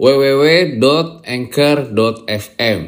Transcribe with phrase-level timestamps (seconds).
[0.00, 2.78] www.anchor.fm.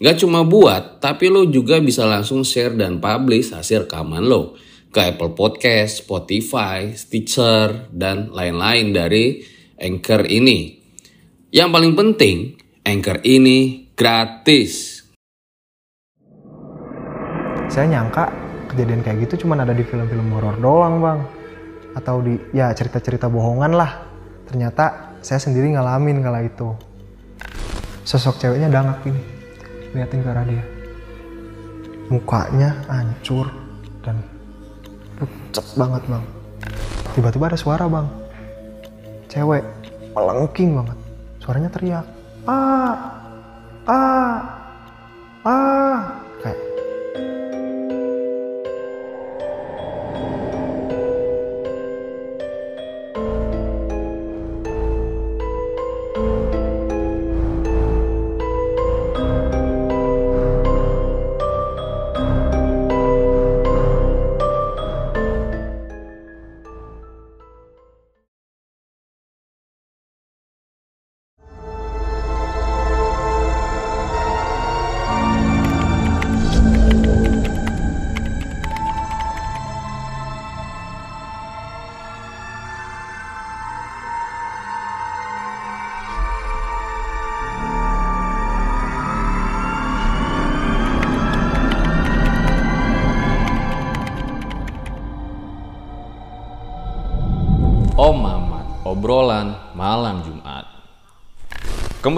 [0.00, 4.56] Gak cuma buat, tapi lo juga bisa langsung share dan publish hasil rekaman lo
[4.88, 9.44] ke Apple Podcast, Spotify, Stitcher, dan lain-lain dari
[9.76, 10.80] Anchor ini.
[11.52, 12.56] Yang paling penting,
[12.88, 15.04] Anchor ini gratis.
[17.68, 18.32] Saya nyangka
[18.72, 21.20] kejadian kayak gitu cuma ada di film-film horor doang bang.
[21.92, 24.08] Atau di ya cerita-cerita bohongan lah.
[24.48, 26.74] Ternyata saya sendiri ngalamin kala itu.
[28.02, 29.22] Sosok ceweknya dangak gini.
[29.94, 30.64] Liatin ke arah dia.
[32.10, 33.46] Mukanya hancur
[34.02, 34.18] dan
[35.16, 36.24] pucat banget bang.
[37.14, 38.06] Tiba-tiba ada suara bang.
[39.30, 39.62] Cewek
[40.18, 40.98] melengking banget.
[41.38, 42.06] Suaranya teriak.
[42.42, 43.22] Ah,
[43.86, 44.38] ah,
[45.46, 45.98] ah.
[46.42, 46.58] Kayak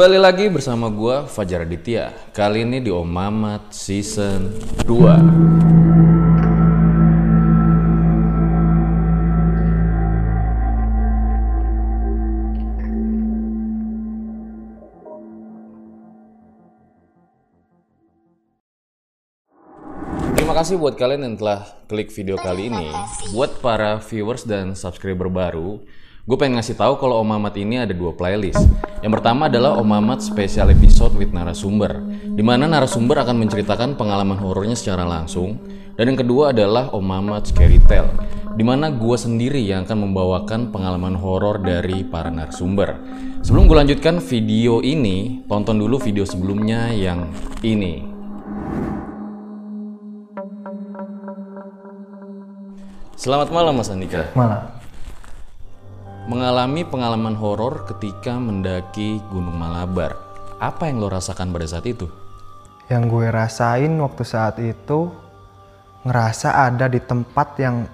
[0.04, 2.12] Kembali lagi bersama gua Fajar Aditya.
[2.36, 4.52] Kali ini di Om Mamat season
[4.84, 4.84] 2.
[20.36, 22.92] Terima kasih buat kalian yang telah klik video kali ini.
[23.32, 25.80] Buat para viewers dan subscriber baru,
[26.24, 28.64] gue pengen ngasih tahu kalau Om Mamat ini ada dua playlist.
[29.04, 32.00] Yang pertama adalah Om Mamat Special Episode with Narasumber,
[32.32, 35.60] di mana narasumber akan menceritakan pengalaman horornya secara langsung.
[36.00, 38.08] Dan yang kedua adalah Om Mamat Scary Tale,
[38.56, 42.96] di mana gue sendiri yang akan membawakan pengalaman horor dari para narasumber.
[43.44, 47.28] Sebelum gue lanjutkan video ini, tonton dulu video sebelumnya yang
[47.60, 48.00] ini.
[53.12, 54.32] Selamat malam Mas Andika.
[54.32, 54.83] malah
[56.24, 60.16] Mengalami pengalaman horor ketika mendaki Gunung Malabar.
[60.56, 62.08] Apa yang lo rasakan pada saat itu?
[62.92, 65.08] yang gue rasain waktu saat itu
[66.04, 67.88] ngerasa ada di tempat yang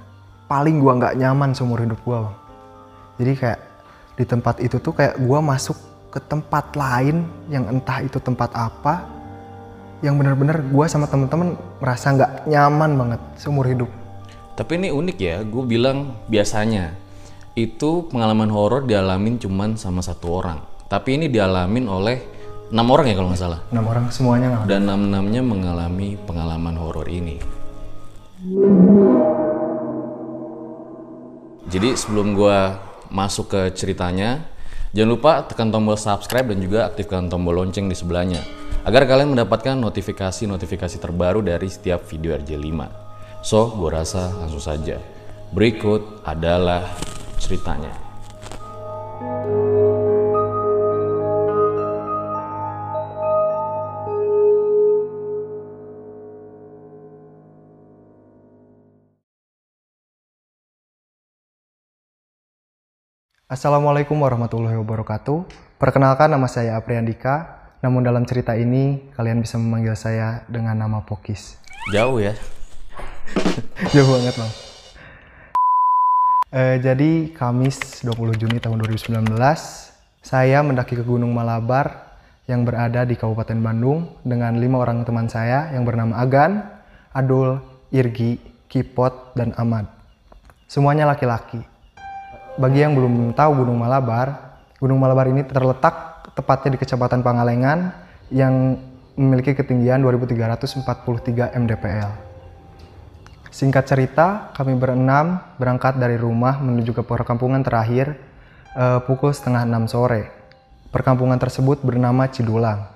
[0.50, 2.36] paling gue nggak nyaman seumur hidup gue bang.
[3.22, 3.60] Jadi kayak
[4.18, 5.78] di tempat itu tuh kayak gue masuk
[6.10, 9.06] ke tempat lain yang entah itu tempat apa
[10.02, 13.90] yang bener-bener gue sama temen-temen merasa nggak nyaman banget seumur hidup.
[14.58, 16.98] Tapi ini unik ya, gue bilang biasanya
[17.58, 20.62] itu pengalaman horor dialamin cuman sama satu orang.
[20.86, 22.18] Tapi ini dialamin oleh
[22.70, 23.60] enam orang ya kalau nggak salah.
[23.74, 27.38] Enam orang semuanya nggak Dan enam-enamnya mengalami pengalaman horor ini.
[31.70, 34.42] Jadi sebelum gua masuk ke ceritanya,
[34.94, 38.42] jangan lupa tekan tombol subscribe dan juga aktifkan tombol lonceng di sebelahnya
[38.82, 42.80] agar kalian mendapatkan notifikasi-notifikasi terbaru dari setiap video RJ5.
[43.44, 44.96] So, gua rasa langsung saja.
[45.52, 46.86] Berikut adalah
[47.40, 48.10] ceritanya.
[63.50, 65.42] Assalamualaikum warahmatullahi wabarakatuh.
[65.74, 67.58] Perkenalkan nama saya Apriandika.
[67.82, 71.58] Namun dalam cerita ini kalian bisa memanggil saya dengan nama Pokis.
[71.90, 72.38] Jauh ya.
[73.90, 74.69] Jauh banget bang.
[76.50, 79.38] Eh, jadi Kamis 20 Juni tahun 2019
[80.18, 82.18] saya mendaki ke Gunung Malabar
[82.50, 86.66] yang berada di Kabupaten Bandung dengan lima orang teman saya yang bernama Agan,
[87.14, 87.62] Adul,
[87.94, 89.86] Irgi, Kipot, dan Ahmad.
[90.66, 91.62] Semuanya laki-laki.
[92.58, 97.94] Bagi yang belum tahu Gunung Malabar, Gunung Malabar ini terletak tepatnya di Kecamatan Pangalengan
[98.34, 98.74] yang
[99.14, 102.29] memiliki ketinggian 2343 mdpl.
[103.50, 108.14] Singkat cerita, kami berenam berangkat dari rumah menuju ke perkampungan terakhir
[108.78, 110.30] uh, pukul setengah enam sore.
[110.94, 112.86] Perkampungan tersebut bernama Cidulang.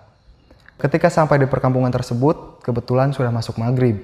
[0.79, 4.03] Ketika sampai di perkampungan tersebut, kebetulan sudah masuk maghrib.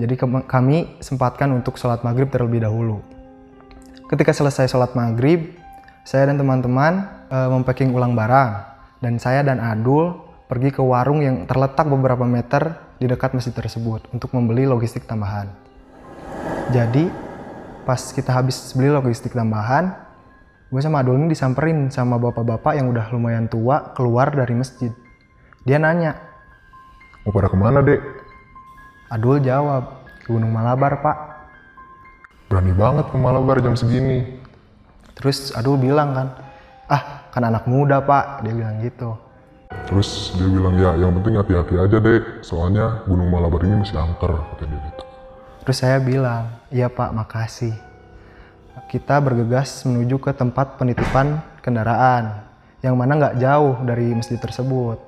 [0.00, 0.16] Jadi
[0.48, 3.04] kami sempatkan untuk sholat maghrib terlebih dahulu.
[4.08, 5.52] Ketika selesai sholat maghrib,
[6.08, 8.50] saya dan teman-teman uh, mempacking ulang barang
[9.04, 10.16] dan saya dan Adul
[10.48, 15.61] pergi ke warung yang terletak beberapa meter di dekat masjid tersebut untuk membeli logistik tambahan.
[16.72, 17.10] Jadi
[17.82, 19.92] pas kita habis beli logistik tambahan,
[20.72, 24.88] gue sama Adul ini disamperin sama bapak-bapak yang udah lumayan tua keluar dari masjid.
[25.68, 26.16] Dia nanya,
[27.26, 28.00] mau pada ke mana dek?
[29.12, 31.16] Adul jawab, Gunung Malabar pak.
[32.48, 34.40] Berani banget ke Malabar jam segini.
[35.12, 36.28] Terus Adul bilang kan,
[36.88, 39.12] ah kan anak muda pak, dia bilang gitu.
[39.88, 44.32] Terus dia bilang ya yang penting hati-hati aja deh, soalnya Gunung Malabar ini masih angker
[44.32, 45.01] kata dia gitu.
[45.62, 47.74] Terus saya bilang, iya pak makasih.
[48.90, 52.42] Kita bergegas menuju ke tempat penitipan kendaraan
[52.82, 54.98] yang mana nggak jauh dari masjid tersebut.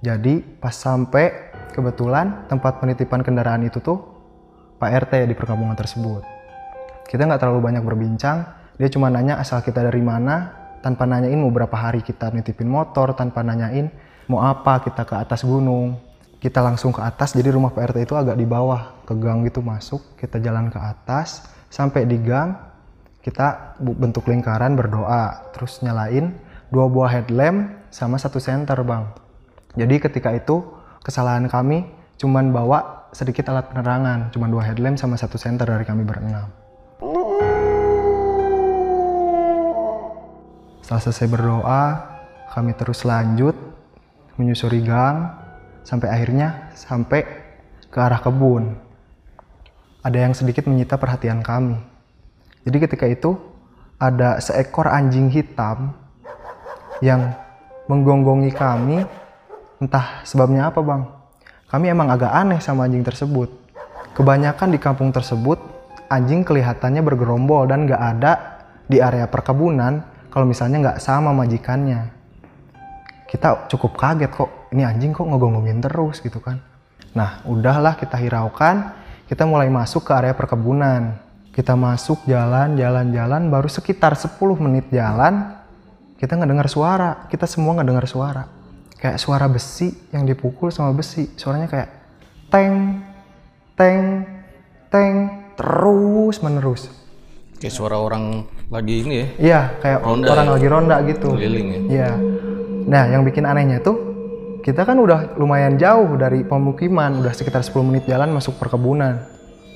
[0.00, 4.00] Jadi pas sampai kebetulan tempat penitipan kendaraan itu tuh
[4.76, 6.24] Pak RT di perkampungan tersebut.
[7.08, 8.44] Kita nggak terlalu banyak berbincang,
[8.76, 10.52] dia cuma nanya asal kita dari mana,
[10.84, 13.88] tanpa nanyain mau berapa hari kita nitipin motor, tanpa nanyain
[14.28, 16.05] mau apa kita ke atas gunung.
[16.36, 19.64] Kita langsung ke atas, jadi rumah Pak RT itu agak di bawah, ke gang gitu
[19.64, 22.60] masuk, kita jalan ke atas, sampai di gang,
[23.24, 26.36] kita bentuk lingkaran berdoa, terus nyalain
[26.68, 29.08] dua buah headlamp sama satu senter bang.
[29.80, 30.60] Jadi ketika itu
[31.00, 31.88] kesalahan kami
[32.20, 36.52] cuman bawa sedikit alat penerangan, cuman dua headlamp sama satu senter dari kami berenam.
[40.84, 41.82] Setelah selesai berdoa,
[42.52, 43.56] kami terus lanjut
[44.36, 45.45] menyusuri gang
[45.86, 47.22] sampai akhirnya sampai
[47.86, 48.74] ke arah kebun.
[50.02, 51.78] Ada yang sedikit menyita perhatian kami.
[52.66, 53.38] Jadi ketika itu
[54.02, 55.94] ada seekor anjing hitam
[56.98, 57.30] yang
[57.86, 59.06] menggonggongi kami
[59.78, 61.02] entah sebabnya apa bang.
[61.70, 63.46] Kami emang agak aneh sama anjing tersebut.
[64.18, 65.62] Kebanyakan di kampung tersebut
[66.10, 68.32] anjing kelihatannya bergerombol dan gak ada
[68.90, 72.16] di area perkebunan kalau misalnya nggak sama majikannya
[73.26, 76.60] kita cukup kaget kok ini anjing kok ngegonggongin terus gitu kan
[77.16, 78.92] nah udahlah kita hiraukan
[79.24, 81.16] kita mulai masuk ke area perkebunan
[81.56, 85.56] kita masuk jalan jalan jalan baru sekitar 10 menit jalan
[86.20, 88.44] kita ngedengar suara kita semua ngedengar suara
[89.00, 91.88] kayak suara besi yang dipukul sama besi suaranya kayak
[92.52, 93.00] teng
[93.72, 94.28] teng
[94.92, 95.16] teng
[95.56, 96.92] terus menerus
[97.56, 99.26] kayak suara orang lagi ini ya?
[99.38, 100.52] Iya, kayak ronda orang ya?
[100.58, 101.28] lagi ronda gitu.
[101.38, 101.80] Keliling ya?
[101.86, 102.10] Iya.
[102.86, 104.15] Nah, yang bikin anehnya tuh
[104.66, 109.22] kita kan udah lumayan jauh dari pemukiman, udah sekitar 10 menit jalan masuk perkebunan.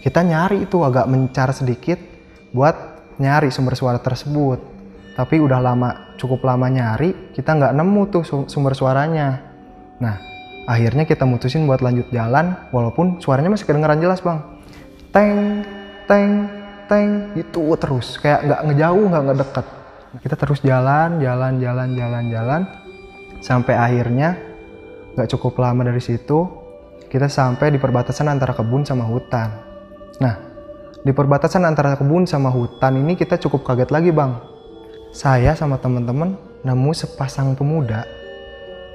[0.02, 2.02] Kita nyari itu agak mencar sedikit
[2.50, 2.74] buat
[3.22, 4.58] nyari sumber suara tersebut.
[5.14, 9.38] Tapi udah lama, cukup lama nyari, kita nggak nemu tuh sumber suaranya.
[10.02, 10.18] Nah,
[10.66, 14.42] akhirnya kita mutusin buat lanjut jalan, walaupun suaranya masih kedengeran jelas bang.
[15.14, 15.62] Teng,
[16.10, 16.50] teng,
[16.90, 19.66] teng itu terus kayak nggak ngejauh nggak ngedekat
[20.18, 22.60] kita terus jalan jalan jalan jalan jalan
[23.38, 24.49] sampai akhirnya
[25.14, 26.46] nggak cukup lama dari situ
[27.10, 29.50] kita sampai di perbatasan antara kebun sama hutan.
[30.22, 30.34] Nah
[31.00, 34.38] di perbatasan antara kebun sama hutan ini kita cukup kaget lagi bang.
[35.10, 38.06] Saya sama teman-teman nemu sepasang pemuda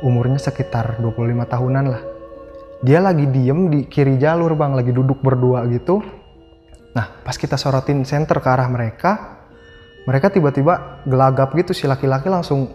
[0.03, 2.03] umurnya sekitar 25 tahunan lah.
[2.83, 6.03] Dia lagi diem di kiri jalur bang lagi duduk berdua gitu.
[6.95, 9.43] Nah, pas kita sorotin center ke arah mereka,
[10.07, 12.71] mereka tiba-tiba gelagap gitu si laki-laki langsung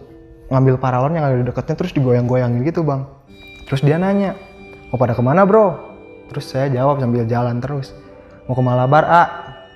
[0.51, 3.07] ngambil paralon yang ada di dekatnya terus digoyang-goyangin gitu bang.
[3.71, 4.35] Terus dia nanya,
[4.91, 5.79] mau pada ke mana bro?
[6.27, 7.95] Terus saya jawab sambil jalan terus,
[8.43, 9.23] mau ke Malabar A.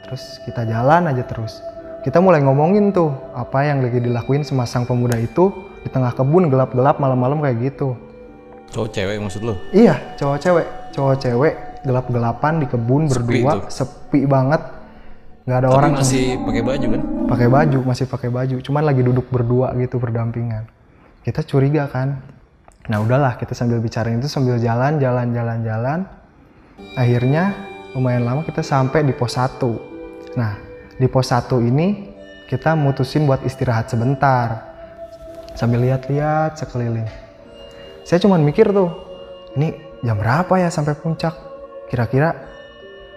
[0.03, 1.63] Terus kita jalan aja terus.
[2.03, 5.47] Kita mulai ngomongin tuh apa yang lagi dilakuin semasang pemuda itu
[5.79, 7.95] di tengah kebun gelap-gelap malam-malam kayak gitu.
[8.75, 9.55] Cowok cewek maksud lo?
[9.71, 11.53] Iya, cowok cewek, cowok cewek
[11.87, 13.59] gelap-gelapan di kebun sepi berdua, itu.
[13.71, 14.61] sepi banget.
[15.47, 17.01] nggak ada Tapi orang masih pakai baju kan?
[17.31, 20.67] pakai baju, masih pakai baju, cuman lagi duduk berdua gitu berdampingan.
[21.23, 22.34] Kita curiga kan.
[22.85, 25.99] Nah, udahlah kita sambil bicara itu sambil jalan, jalan, jalan, jalan.
[26.93, 27.55] Akhirnya
[27.97, 30.37] lumayan lama kita sampai di pos 1.
[30.37, 30.53] Nah,
[31.01, 32.13] di pos 1 ini
[32.45, 34.77] kita mutusin buat istirahat sebentar.
[35.57, 37.07] Sambil lihat-lihat sekeliling.
[38.05, 38.91] Saya cuman mikir tuh,
[39.57, 39.73] ini
[40.05, 41.33] jam berapa ya sampai puncak?
[41.89, 42.37] Kira-kira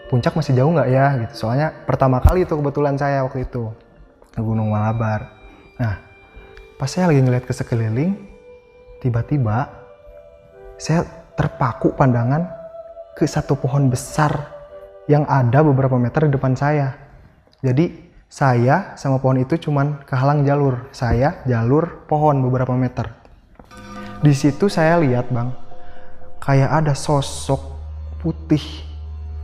[0.08, 1.44] puncak masih jauh nggak ya gitu.
[1.44, 3.68] Soalnya pertama kali itu kebetulan saya waktu itu
[4.32, 5.28] ke Gunung Malabar.
[5.76, 6.00] Nah,
[6.80, 8.16] pas saya lagi ngeliat ke sekeliling,
[8.98, 9.70] tiba-tiba
[10.78, 11.02] saya
[11.34, 12.46] terpaku pandangan
[13.14, 14.54] ke satu pohon besar
[15.10, 16.94] yang ada beberapa meter di depan saya.
[17.62, 17.90] Jadi
[18.28, 20.86] saya sama pohon itu cuman kehalang jalur.
[20.94, 23.10] Saya jalur pohon beberapa meter.
[24.22, 25.50] Di situ saya lihat bang,
[26.42, 27.58] kayak ada sosok
[28.22, 28.62] putih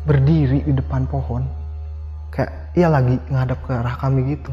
[0.04, 1.46] berdiri di depan pohon.
[2.30, 4.50] Kayak ia lagi ngadap ke arah kami gitu.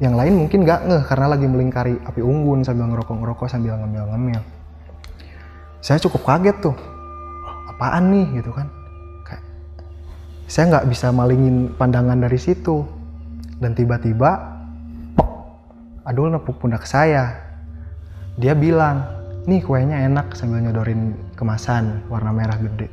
[0.00, 4.40] Yang lain mungkin gak ngeh karena lagi melingkari api unggun sambil ngerokok-ngerokok sambil ngemil-ngemil.
[5.84, 6.76] Saya cukup kaget tuh.
[7.68, 8.72] Apaan nih gitu kan.
[9.28, 9.44] Kayak
[10.48, 12.80] saya nggak bisa malingin pandangan dari situ.
[13.60, 14.56] Dan tiba-tiba
[16.08, 17.36] Adul nepuk pundak saya.
[18.40, 19.04] Dia bilang,
[19.44, 22.88] nih kuenya enak sambil nyodorin kemasan warna merah gede.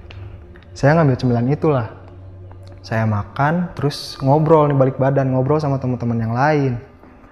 [0.76, 1.88] Saya ngambil cemilan itulah.
[2.84, 6.74] Saya makan, terus ngobrol nih balik badan, ngobrol sama teman-teman yang lain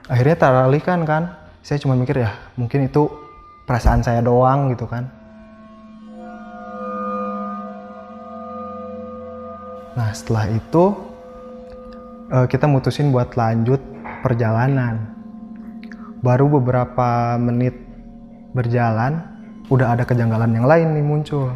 [0.09, 1.23] akhirnya teralihkan kan.
[1.65, 2.29] Saya cuma mikir ya
[2.61, 3.09] mungkin itu
[3.65, 5.09] perasaan saya doang gitu kan.
[9.97, 10.83] Nah setelah itu
[12.29, 13.81] eh, kita mutusin buat lanjut
[14.21, 15.09] perjalanan.
[16.21, 17.73] Baru beberapa menit
[18.53, 19.21] berjalan
[19.73, 21.49] udah ada kejanggalan yang lain nih muncul.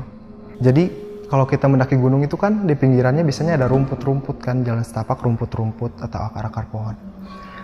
[0.58, 0.90] Jadi
[1.30, 6.02] kalau kita mendaki gunung itu kan di pinggirannya biasanya ada rumput-rumput kan jalan setapak rumput-rumput
[6.02, 6.98] atau akar-akar pohon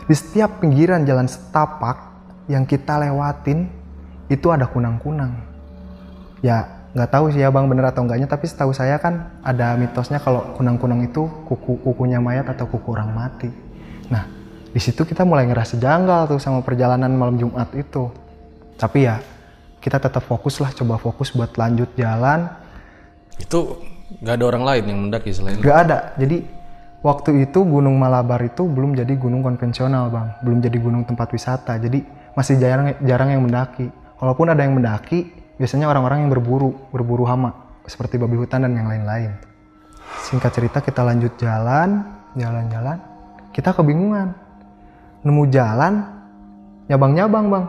[0.06, 1.98] di setiap pinggiran jalan setapak
[2.46, 3.70] yang kita lewatin
[4.30, 5.34] itu ada kunang-kunang.
[6.46, 10.22] Ya nggak tahu sih ya bang bener atau enggaknya tapi setahu saya kan ada mitosnya
[10.22, 13.50] kalau kunang-kunang itu kuku kukunya mayat atau kuku orang mati.
[14.08, 14.30] Nah
[14.72, 18.08] di situ kita mulai ngerasa janggal tuh sama perjalanan malam Jumat itu.
[18.78, 19.20] Tapi ya
[19.82, 22.48] kita tetap fokus lah coba fokus buat lanjut jalan.
[23.42, 23.82] Itu
[24.22, 26.14] nggak ada orang lain yang mendaki selain Gak ada.
[26.16, 26.55] Jadi
[27.06, 31.78] waktu itu Gunung Malabar itu belum jadi gunung konvensional bang, belum jadi gunung tempat wisata,
[31.78, 32.02] jadi
[32.34, 33.94] masih jarang jarang yang mendaki.
[34.18, 35.30] Kalaupun ada yang mendaki,
[35.62, 39.38] biasanya orang-orang yang berburu, berburu hama, seperti babi hutan dan yang lain-lain.
[40.26, 42.02] Singkat cerita kita lanjut jalan,
[42.34, 42.98] jalan-jalan,
[43.54, 44.34] kita kebingungan,
[45.22, 45.94] nemu jalan,
[46.90, 47.66] nyabang-nyabang bang,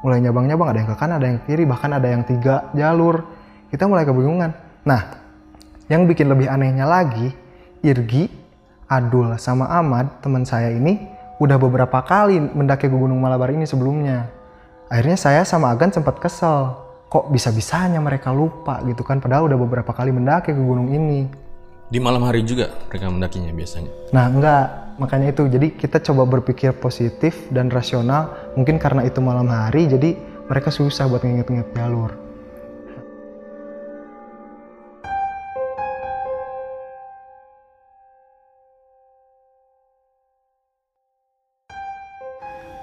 [0.00, 3.36] mulai nyabang-nyabang ada yang ke kanan, ada yang ke kiri, bahkan ada yang tiga jalur.
[3.68, 4.50] Kita mulai kebingungan.
[4.88, 5.00] Nah,
[5.92, 7.28] yang bikin lebih anehnya lagi,
[7.84, 8.47] Irgi
[8.88, 11.04] Adul sama Ahmad, teman saya ini
[11.36, 14.32] udah beberapa kali mendaki ke Gunung Malabar ini sebelumnya.
[14.88, 16.72] Akhirnya saya sama Agan sempat kesel.
[17.12, 21.28] Kok bisa-bisanya mereka lupa gitu kan, padahal udah beberapa kali mendaki ke gunung ini.
[21.88, 23.92] Di malam hari juga mereka mendakinya biasanya.
[24.12, 24.64] Nah enggak,
[25.00, 25.44] makanya itu.
[25.48, 28.52] Jadi kita coba berpikir positif dan rasional.
[28.56, 30.16] Mungkin karena itu malam hari, jadi
[30.48, 32.27] mereka susah buat nginget-nginget jalur.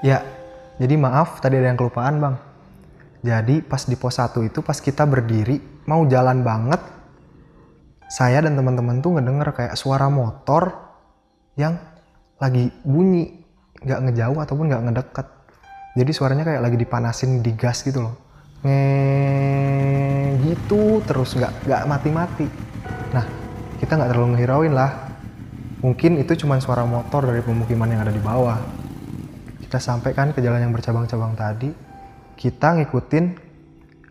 [0.05, 0.21] Ya,
[0.77, 2.38] jadi maaf tadi ada yang kelupaan bang.
[3.25, 5.57] Jadi pas di pos 1 itu pas kita berdiri
[5.89, 6.77] mau jalan banget,
[8.05, 10.77] saya dan teman-teman tuh ngedenger kayak suara motor
[11.57, 11.81] yang
[12.38, 13.33] lagi bunyi,
[13.81, 15.27] nggak ngejauh ataupun nggak ngedeket.
[15.97, 18.13] Jadi suaranya kayak lagi dipanasin di gas gitu loh.
[18.62, 22.45] Nge gitu terus nggak nggak mati-mati.
[23.09, 23.25] Nah
[23.81, 25.17] kita nggak terlalu ngehirauin lah.
[25.81, 28.75] Mungkin itu cuma suara motor dari pemukiman yang ada di bawah
[29.75, 31.67] kita sampai kan ke jalan yang bercabang-cabang tadi
[32.39, 33.25] kita ngikutin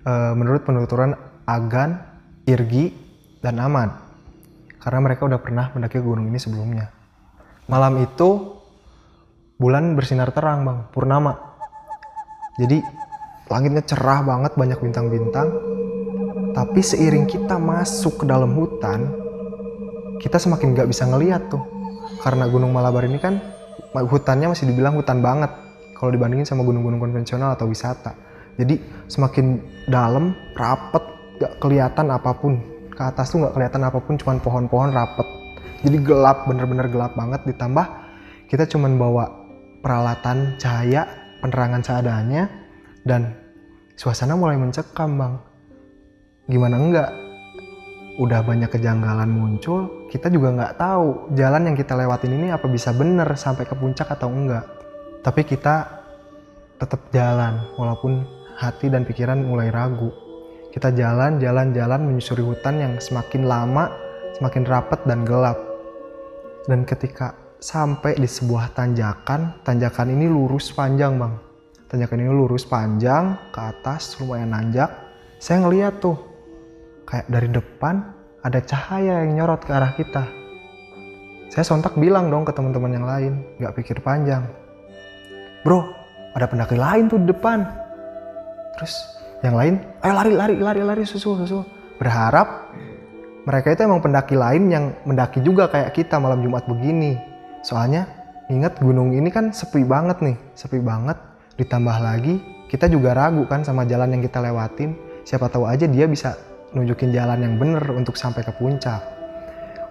[0.05, 1.17] uh, menurut penuturan
[1.49, 2.05] Agan,
[2.45, 2.93] Irgi,
[3.41, 3.97] dan Ahmad
[4.77, 6.93] karena mereka udah pernah mendaki gunung ini sebelumnya.
[7.73, 8.61] Malam itu
[9.57, 10.79] bulan bersinar terang bang.
[10.93, 11.33] Purnama.
[12.61, 12.85] Jadi
[13.49, 15.49] langitnya cerah banget banyak bintang-bintang.
[16.53, 19.01] Tapi seiring kita masuk ke dalam hutan
[20.21, 21.65] kita semakin nggak bisa ngeliat tuh.
[22.21, 23.54] Karena gunung Malabar ini kan
[23.95, 25.51] hutannya masih dibilang hutan banget
[25.95, 28.13] kalau dibandingin sama gunung-gunung konvensional atau wisata.
[28.55, 28.79] Jadi
[29.11, 29.59] semakin
[29.91, 31.03] dalam, rapet,
[31.43, 32.61] gak kelihatan apa pun.
[32.95, 35.27] Ke atas tuh gak kelihatan apa pun, cuman pohon-pohon rapet.
[35.83, 37.43] Jadi gelap, bener-bener gelap banget.
[37.47, 37.87] Ditambah
[38.47, 39.25] kita cuman bawa
[39.83, 41.09] peralatan cahaya,
[41.43, 42.49] penerangan seadanya,
[43.03, 43.35] dan
[43.99, 45.35] suasana mulai mencekam bang.
[46.49, 47.11] Gimana enggak?
[48.15, 52.95] Udah banyak kejanggalan muncul, kita juga nggak tahu jalan yang kita lewatin ini apa bisa
[52.95, 54.63] bener sampai ke puncak atau enggak.
[55.25, 56.05] Tapi kita
[56.79, 58.23] tetap jalan walaupun
[58.55, 60.15] hati dan pikiran mulai ragu.
[60.71, 63.95] Kita jalan, jalan, jalan menyusuri hutan yang semakin lama,
[64.39, 65.59] semakin rapat dan gelap.
[66.67, 71.35] Dan ketika sampai di sebuah tanjakan, tanjakan ini lurus panjang bang.
[71.87, 74.91] Tanjakan ini lurus panjang ke atas, lumayan nanjak.
[75.39, 76.34] Saya ngeliat tuh
[77.05, 78.01] kayak dari depan
[78.45, 80.25] ada cahaya yang nyorot ke arah kita.
[81.49, 83.33] Saya sontak bilang dong ke teman-teman yang lain,
[83.63, 84.43] gak pikir panjang.
[85.63, 85.87] Bro,
[86.35, 87.63] ada pendaki lain tuh di depan.
[88.75, 91.69] Terus yang lain ayo lari lari lari lari susul susul
[92.01, 92.73] berharap
[93.45, 97.21] mereka itu emang pendaki lain yang mendaki juga kayak kita malam Jumat begini
[97.61, 98.09] soalnya
[98.49, 101.21] ingat gunung ini kan sepi banget nih sepi banget
[101.61, 102.41] ditambah lagi
[102.73, 104.97] kita juga ragu kan sama jalan yang kita lewatin
[105.29, 106.33] siapa tahu aja dia bisa
[106.75, 109.01] nunjukin jalan yang bener untuk sampai ke puncak.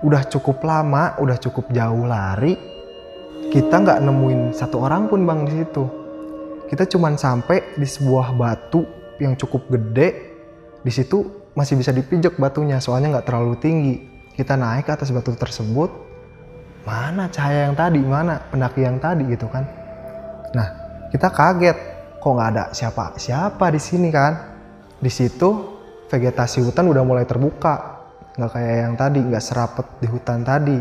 [0.04, 2.74] Udah cukup lama udah cukup jauh lari
[3.54, 5.84] kita nggak nemuin satu orang pun bang di situ.
[6.70, 8.82] Kita cuman sampai di sebuah batu
[9.20, 10.34] yang cukup gede.
[10.82, 13.96] Di situ masih bisa dipijak batunya soalnya nggak terlalu tinggi.
[14.34, 15.92] Kita naik ke atas batu tersebut.
[16.82, 18.02] Mana cahaya yang tadi?
[18.02, 19.70] Mana pendaki yang tadi gitu kan?
[20.56, 20.68] Nah
[21.14, 21.78] kita kaget.
[22.18, 24.34] Kok nggak ada siapa siapa di sini kan?
[24.98, 25.73] Di situ
[26.14, 28.06] vegetasi hutan udah mulai terbuka.
[28.38, 30.78] Nggak kayak yang tadi nggak serapet di hutan tadi.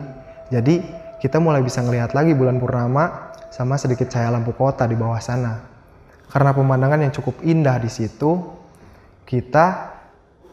[0.52, 0.84] Jadi
[1.24, 5.64] kita mulai bisa ngelihat lagi bulan purnama sama sedikit cahaya lampu kota di bawah sana.
[6.28, 8.40] Karena pemandangan yang cukup indah di situ,
[9.28, 9.92] kita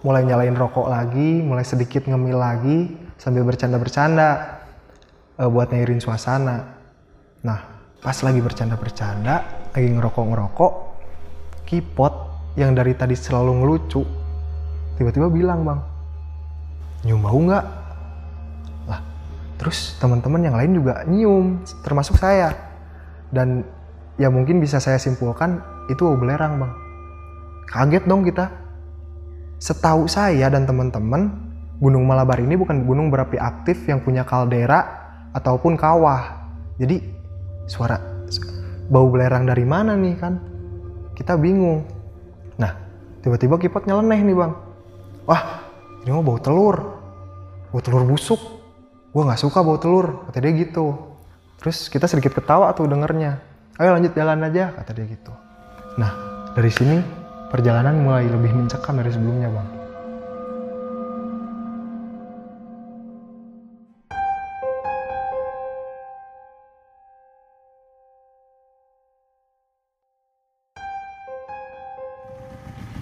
[0.03, 2.77] mulai nyalain rokok lagi, mulai sedikit ngemil lagi
[3.19, 4.59] sambil bercanda-bercanda
[5.39, 6.75] uh, buat nyairin suasana.
[7.43, 7.59] Nah,
[8.03, 9.35] pas lagi bercanda-bercanda,
[9.71, 10.73] lagi ngerokok-ngerokok,
[11.63, 12.13] kipot
[12.59, 14.03] yang dari tadi selalu ngelucu,
[14.99, 15.79] tiba-tiba bilang bang,
[17.07, 17.65] nyium bau nggak?
[18.91, 18.99] Lah,
[19.55, 22.51] terus teman-teman yang lain juga nyium, termasuk saya.
[23.31, 23.63] Dan
[24.19, 26.71] ya mungkin bisa saya simpulkan itu belerang bang.
[27.71, 28.51] Kaget dong kita.
[29.59, 31.31] Setahu saya dan teman-teman
[31.79, 34.83] Gunung Malabar ini bukan gunung berapi aktif yang punya kaldera
[35.31, 36.43] ataupun kawah.
[36.75, 36.99] Jadi
[37.71, 37.95] suara
[38.91, 40.43] bau belerang dari mana nih kan?
[41.15, 41.87] Kita bingung.
[42.59, 42.75] Nah
[43.23, 44.68] tiba-tiba kipot nyeleneh nih bang
[45.29, 45.61] wah
[46.01, 46.97] ini mau bau telur.
[47.69, 48.41] Bau telur busuk.
[49.13, 50.97] Gua nggak suka bau telur kata dia gitu.
[51.61, 53.37] Terus kita sedikit ketawa tuh dengernya.
[53.77, 55.29] Ayo lanjut jalan aja kata dia gitu.
[56.01, 56.11] Nah
[56.57, 56.97] dari sini
[57.53, 59.69] perjalanan mulai lebih mencekam dari sebelumnya bang.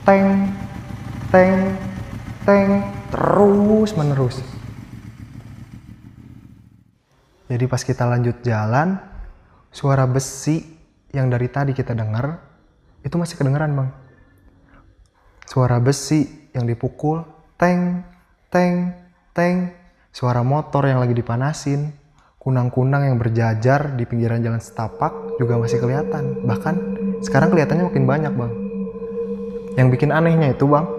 [0.08, 0.48] Teng
[1.36, 1.77] teng
[2.48, 2.80] teng
[3.12, 4.40] terus menerus.
[7.52, 8.96] Jadi pas kita lanjut jalan
[9.68, 10.64] suara besi
[11.12, 12.40] yang dari tadi kita dengar
[13.04, 13.90] itu masih kedengeran bang.
[15.44, 16.24] Suara besi
[16.56, 17.28] yang dipukul
[17.60, 18.08] teng
[18.48, 18.96] teng
[19.36, 19.76] teng.
[20.16, 21.92] Suara motor yang lagi dipanasin
[22.40, 26.48] kunang-kunang yang berjajar di pinggiran jalan setapak juga masih kelihatan.
[26.48, 26.76] Bahkan
[27.28, 28.54] sekarang kelihatannya makin banyak bang.
[29.76, 30.97] Yang bikin anehnya itu bang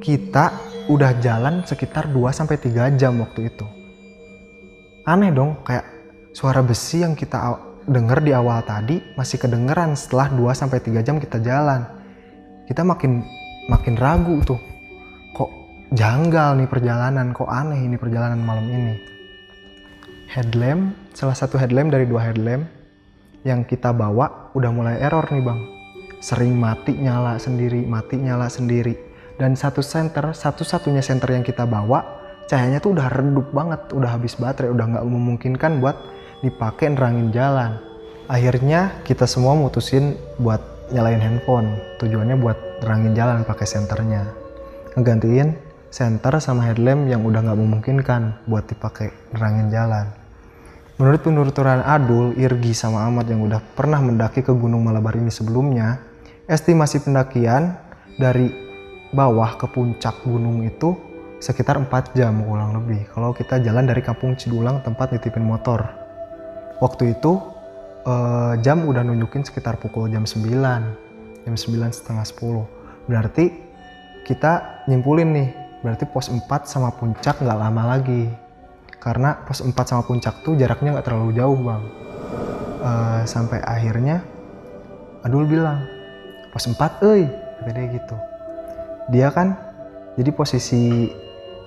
[0.00, 0.54] kita
[0.88, 3.66] udah jalan sekitar 2-3 jam waktu itu
[5.08, 5.84] aneh dong kayak
[6.36, 7.56] suara besi yang kita
[7.88, 11.88] denger di awal tadi masih kedengeran setelah 2 sampai 3 jam kita jalan.
[12.68, 13.24] Kita makin
[13.72, 14.60] makin ragu tuh.
[15.32, 15.50] Kok
[15.96, 18.94] janggal nih perjalanan, kok aneh ini perjalanan malam ini.
[20.28, 22.68] Headlamp, salah satu headlamp dari dua headlamp
[23.48, 25.60] yang kita bawa udah mulai error nih bang.
[26.20, 29.07] Sering mati nyala sendiri, mati nyala sendiri.
[29.38, 32.02] Dan satu center, satu-satunya center yang kita bawa,
[32.50, 35.94] cahayanya tuh udah redup banget, udah habis baterai, udah nggak memungkinkan buat
[36.42, 37.78] dipakai nerangin jalan.
[38.26, 41.78] Akhirnya kita semua mutusin buat nyalain handphone.
[42.02, 44.26] Tujuannya buat nerangin jalan pakai senternya.
[44.98, 45.54] Ngegantiin
[45.88, 50.06] senter sama headlamp yang udah nggak memungkinkan buat dipakai nerangin jalan.
[50.98, 56.02] Menurut penuturan Adul, Irgi sama Ahmad yang udah pernah mendaki ke Gunung Malabar ini sebelumnya,
[56.50, 57.78] estimasi pendakian
[58.18, 58.67] dari
[59.12, 60.96] bawah ke puncak gunung itu
[61.38, 63.06] sekitar 4 jam kurang lebih.
[63.14, 65.86] Kalau kita jalan dari kampung Cidulang tempat nitipin motor.
[66.82, 67.38] Waktu itu
[68.06, 70.46] uh, jam udah nunjukin sekitar pukul jam 9
[71.46, 73.50] jam 9 setengah 10 berarti
[74.28, 75.48] kita nyimpulin nih
[75.80, 78.28] berarti pos 4 sama puncak nggak lama lagi.
[78.98, 81.82] Karena pos 4 sama puncak tuh jaraknya nggak terlalu jauh bang.
[82.78, 84.22] Uh, sampai akhirnya
[85.26, 85.82] Adul bilang
[86.54, 87.26] pos 4 eh
[87.58, 88.16] kata dia gitu
[89.08, 89.56] dia kan
[90.16, 91.08] jadi posisi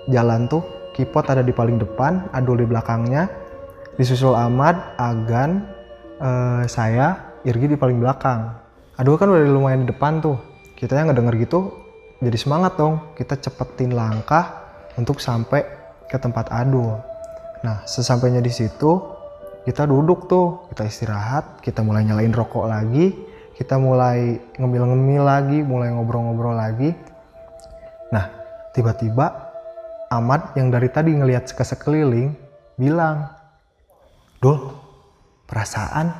[0.09, 0.61] jalan tuh
[0.93, 3.29] kipot ada di paling depan Adul di belakangnya
[3.95, 5.67] disusul Ahmad, Agan,
[6.17, 8.53] uh, saya, Irgi di paling belakang.
[9.01, 10.37] Aduh kan udah lumayan di depan tuh.
[10.77, 11.73] Kita yang ngedenger gitu
[12.21, 13.13] jadi semangat dong.
[13.17, 14.61] Kita cepetin langkah
[14.97, 15.65] untuk sampai
[16.05, 16.97] ke tempat Adul.
[17.65, 19.01] Nah sesampainya di situ
[19.61, 23.13] kita duduk tuh, kita istirahat, kita mulai nyalain rokok lagi,
[23.53, 26.93] kita mulai ngemil-ngemil lagi, mulai ngobrol-ngobrol lagi.
[28.11, 28.29] Nah
[28.75, 29.51] tiba-tiba
[30.11, 32.35] Ahmad yang dari tadi ngelihat ke sekeliling
[32.75, 33.31] bilang,
[34.43, 34.75] Dul,
[35.47, 36.11] perasaan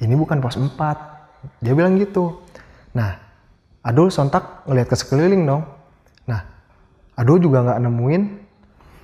[0.00, 1.60] ini bukan pos 4.
[1.60, 2.40] Dia bilang gitu.
[2.96, 3.20] Nah,
[3.84, 5.68] Adul sontak ngeliat ke sekeliling dong.
[6.24, 6.40] Nah,
[7.20, 8.22] Adul juga nggak nemuin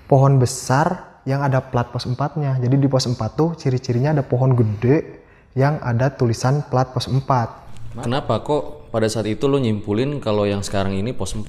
[0.08, 2.56] pohon besar yang ada plat pos 4-nya.
[2.64, 5.20] Jadi di pos 4 tuh ciri-cirinya ada pohon gede
[5.52, 8.00] yang ada tulisan plat pos 4.
[8.00, 11.44] Kenapa kok pada saat itu lo nyimpulin kalau yang sekarang ini pos 4?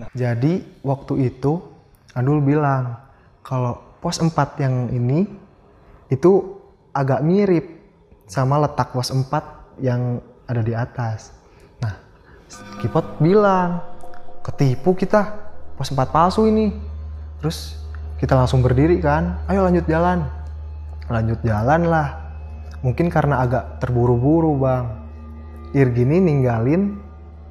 [0.00, 1.60] Nah, jadi waktu itu
[2.12, 3.00] Adul bilang
[3.40, 5.24] kalau pos 4 yang ini
[6.12, 6.60] itu
[6.92, 7.64] agak mirip
[8.28, 11.32] sama letak pos 4 yang ada di atas.
[11.80, 11.96] Nah,
[12.80, 13.80] Kipot bilang,
[14.44, 15.32] ketipu kita,
[15.76, 16.68] pos 4 palsu ini.
[17.40, 17.80] Terus
[18.20, 20.28] kita langsung berdiri kan, ayo lanjut jalan.
[21.08, 22.08] Lanjut jalan lah.
[22.84, 24.84] Mungkin karena agak terburu-buru bang.
[25.72, 27.00] Irgini ninggalin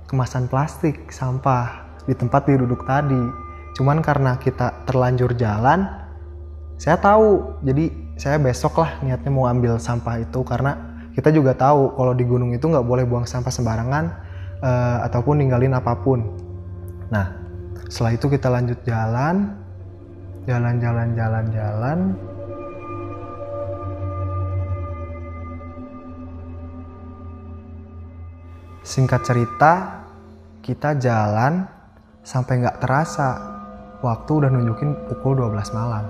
[0.06, 3.24] kemasan plastik sampah di tempat dia duduk tadi.
[3.78, 5.88] Cuman karena kita terlanjur jalan,
[6.76, 7.62] saya tahu.
[7.64, 10.78] Jadi saya besok lah niatnya mau ambil sampah itu karena
[11.12, 14.06] kita juga tahu kalau di gunung itu nggak boleh buang sampah sembarangan
[14.64, 16.24] uh, ataupun ninggalin apa pun.
[17.12, 17.36] Nah,
[17.92, 19.58] setelah itu kita lanjut jalan,
[20.48, 22.00] jalan-jalan, jalan-jalan.
[28.82, 29.72] Singkat cerita,
[30.64, 31.81] kita jalan
[32.22, 33.30] sampai nggak terasa
[34.02, 36.06] waktu udah nunjukin pukul 12 malam.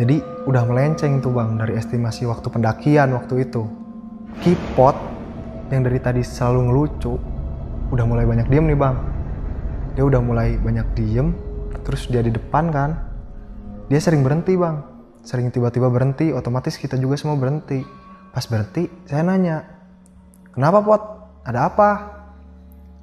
[0.00, 3.68] Jadi udah melenceng tuh bang dari estimasi waktu pendakian waktu itu.
[4.40, 4.96] Kipot
[5.68, 7.12] yang dari tadi selalu ngelucu
[7.92, 8.96] udah mulai banyak diem nih bang.
[9.92, 11.36] Dia udah mulai banyak diem,
[11.84, 12.96] terus dia di depan kan.
[13.92, 14.80] Dia sering berhenti bang,
[15.20, 17.84] sering tiba-tiba berhenti, otomatis kita juga semua berhenti.
[18.32, 19.60] Pas berhenti, saya nanya,
[20.56, 21.02] kenapa pot?
[21.44, 21.90] Ada apa?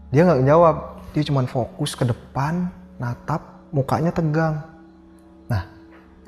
[0.09, 0.75] Dia nggak jawab,
[1.13, 2.69] dia cuma fokus ke depan,
[3.01, 4.61] natap, mukanya tegang.
[5.49, 5.65] Nah,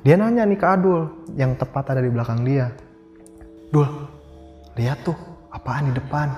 [0.02, 1.06] dia nanya nih ke Adul
[1.38, 2.74] yang tepat ada di belakang dia.
[3.70, 3.86] Dul,
[4.74, 5.16] lihat tuh,
[5.54, 6.28] apaan di depan?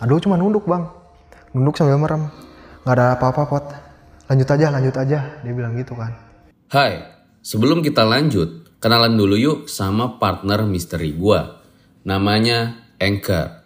[0.00, 0.88] Adul cuma nunduk bang,
[1.52, 2.32] nunduk sambil merem.
[2.80, 3.64] Nggak ada apa-apa pot,
[4.32, 6.16] lanjut aja, lanjut aja, dia bilang gitu kan.
[6.72, 7.04] Hai,
[7.44, 11.60] sebelum kita lanjut, kenalan dulu yuk sama partner misteri gua.
[12.08, 13.59] Namanya Anchor.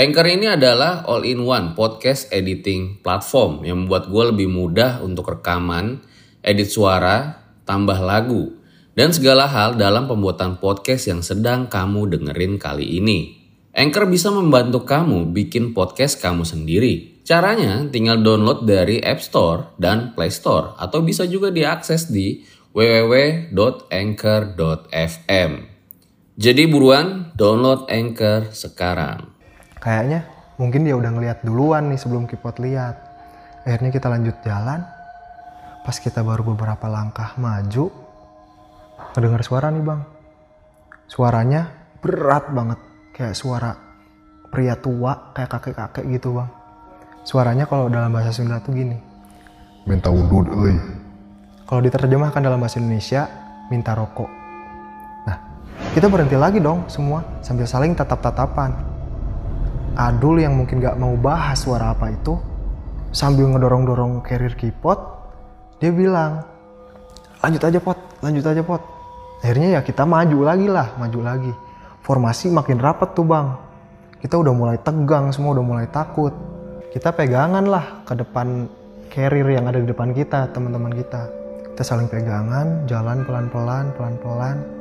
[0.00, 6.00] Anchor ini adalah all-in-one podcast editing platform yang membuat gue lebih mudah untuk rekaman,
[6.40, 7.36] edit suara,
[7.68, 8.48] tambah lagu,
[8.96, 13.44] dan segala hal dalam pembuatan podcast yang sedang kamu dengerin kali ini.
[13.76, 17.20] Anchor bisa membantu kamu bikin podcast kamu sendiri.
[17.20, 22.40] Caranya tinggal download dari App Store dan Play Store atau bisa juga diakses di
[22.72, 25.52] www.anchor.fm.
[26.40, 29.39] Jadi buruan download Anchor sekarang.
[29.80, 30.28] Kayaknya
[30.60, 33.00] mungkin dia udah ngeliat duluan nih sebelum Kipot lihat.
[33.64, 34.84] Akhirnya kita lanjut jalan.
[35.80, 37.88] Pas kita baru beberapa langkah maju,
[39.16, 40.00] ngedengar suara nih bang.
[41.08, 41.72] Suaranya
[42.04, 42.76] berat banget,
[43.16, 43.72] kayak suara
[44.52, 46.48] pria tua, kayak kakek-kakek gitu bang.
[47.24, 49.00] Suaranya kalau dalam bahasa Sunda tuh gini.
[49.88, 50.76] Minta wudhu euy.
[51.64, 53.24] Kalau diterjemahkan dalam bahasa Indonesia,
[53.72, 54.28] minta rokok.
[55.24, 55.36] Nah,
[55.96, 58.89] kita berhenti lagi dong semua sambil saling tatap-tatapan.
[59.98, 62.38] Adul yang mungkin gak mau bahas suara apa itu,
[63.10, 64.98] sambil ngedorong-dorong carrier kipot,
[65.82, 66.46] dia bilang,
[67.42, 68.82] lanjut aja pot, lanjut aja pot.
[69.40, 71.52] Akhirnya ya kita maju lagi lah, maju lagi.
[72.04, 73.56] Formasi makin rapet tuh bang.
[74.20, 76.36] Kita udah mulai tegang, semua udah mulai takut.
[76.92, 78.68] Kita pegangan lah ke depan
[79.08, 81.32] carrier yang ada di depan kita, teman-teman kita.
[81.72, 84.79] Kita saling pegangan, jalan pelan-pelan, pelan-pelan.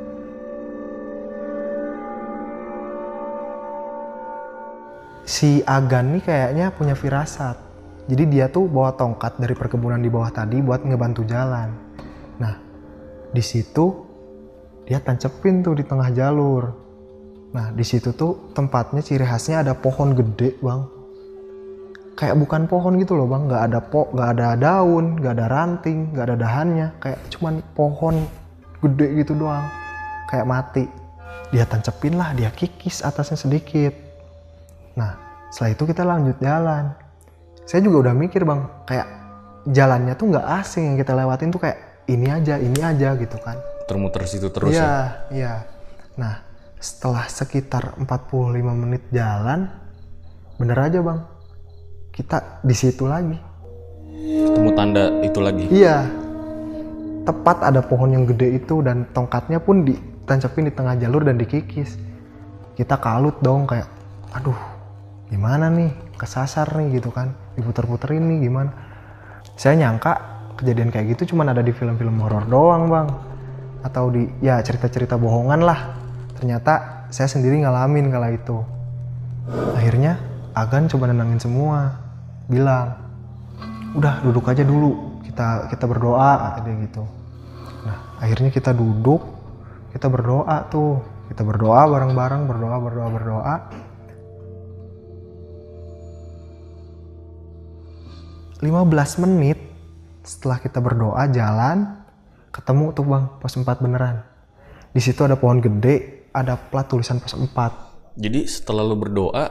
[5.30, 7.54] Si Agan nih kayaknya punya firasat.
[8.10, 11.70] Jadi dia tuh bawa tongkat dari perkebunan di bawah tadi buat ngebantu jalan.
[12.42, 12.58] Nah,
[13.30, 14.10] di situ
[14.90, 16.74] dia tancepin tuh di tengah jalur.
[17.54, 20.90] Nah, di situ tuh tempatnya ciri khasnya ada pohon gede, Bang.
[22.18, 23.46] Kayak bukan pohon gitu loh, Bang.
[23.46, 26.88] Nggak ada po, nggak ada daun, nggak ada ranting, nggak ada dahannya.
[26.98, 28.26] Kayak cuman pohon
[28.82, 29.70] gede gitu doang.
[30.26, 30.90] Kayak mati.
[31.54, 34.09] Dia tancepin lah, dia kikis atasnya sedikit.
[35.00, 35.12] Nah,
[35.48, 36.92] setelah itu kita lanjut jalan.
[37.64, 39.08] Saya juga udah mikir, Bang, kayak
[39.72, 43.56] jalannya tuh nggak asing yang kita lewatin tuh kayak ini aja, ini aja gitu kan.
[43.88, 44.94] Termuter situ terus Iya, ya.
[45.32, 45.54] iya.
[46.20, 46.44] Nah,
[46.80, 49.70] setelah sekitar 45 menit jalan,
[50.60, 51.20] bener aja bang,
[52.12, 53.38] kita di situ lagi.
[54.20, 55.66] Ketemu tanda itu lagi.
[55.72, 56.08] Iya,
[57.24, 61.96] tepat ada pohon yang gede itu dan tongkatnya pun ditancapin di tengah jalur dan dikikis.
[62.76, 63.88] Kita kalut dong kayak,
[64.32, 64.56] aduh,
[65.30, 68.72] gimana nih, kesasar nih gitu kan, diputer-puterin nih gimana.
[69.56, 70.14] Saya nyangka
[70.58, 73.08] kejadian kayak gitu cuman ada di film-film horor doang bang,
[73.86, 75.96] atau di ya cerita-cerita bohongan lah.
[76.36, 78.58] Ternyata saya sendiri ngalamin kala itu.
[79.78, 80.20] Akhirnya
[80.60, 82.10] Agan coba nenangin semua.
[82.50, 82.98] bilang
[83.94, 87.06] udah duduk aja dulu kita kita berdoa dia gitu
[87.86, 89.22] nah akhirnya kita duduk
[89.94, 90.98] kita berdoa tuh
[91.30, 93.56] kita berdoa bareng-bareng berdoa berdoa berdoa
[98.60, 99.60] lima belas menit
[100.24, 102.00] setelah kita berdoa jalan
[102.52, 104.26] ketemu tuh bang pos 4 beneran
[104.92, 109.48] di situ ada pohon gede ada plat tulisan pos 4 Jadi setelah lu berdoa,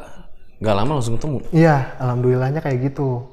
[0.60, 1.40] nggak lama langsung ketemu.
[1.56, 3.24] Iya, alhamdulillahnya kayak gitu.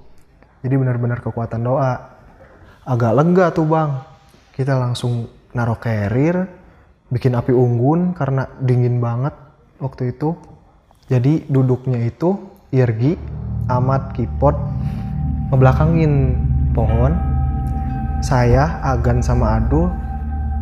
[0.64, 2.16] Jadi benar-benar kekuatan doa.
[2.88, 4.00] Agak lega tuh bang.
[4.56, 6.48] Kita langsung naruh carrier,
[7.12, 9.36] bikin api unggun karena dingin banget
[9.84, 10.40] waktu itu.
[11.12, 12.40] Jadi duduknya itu
[12.72, 13.20] Irgi,
[13.68, 14.56] Amat, Kipot,
[15.50, 16.36] ngebelakangin
[16.74, 17.14] pohon.
[18.26, 19.86] Saya, Agan sama Adul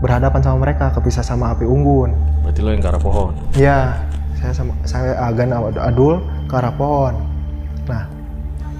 [0.03, 2.11] berhadapan sama mereka, kepisah sama api unggun.
[2.43, 3.31] Berarti lo yang ke arah pohon.
[3.55, 3.95] Iya,
[4.35, 6.19] saya sama saya Agan sama Adul
[6.51, 7.15] ke arah pohon.
[7.87, 8.03] Nah,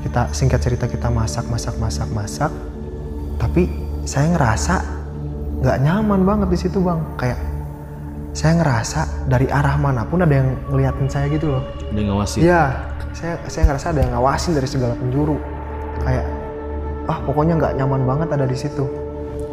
[0.04, 2.52] kita singkat cerita kita masak masak masak masak.
[3.40, 3.72] Tapi
[4.04, 4.76] saya ngerasa
[5.64, 7.00] nggak nyaman banget di situ bang.
[7.16, 7.40] Kayak
[8.36, 11.64] saya ngerasa dari arah mana pun ada yang ngeliatin saya gitu loh.
[11.88, 12.40] Ada yang ngawasin.
[12.44, 12.64] Iya,
[13.16, 15.40] saya saya ngerasa ada yang ngawasin dari segala penjuru.
[16.04, 16.28] Kayak
[17.08, 18.86] ah pokoknya nggak nyaman banget ada di situ.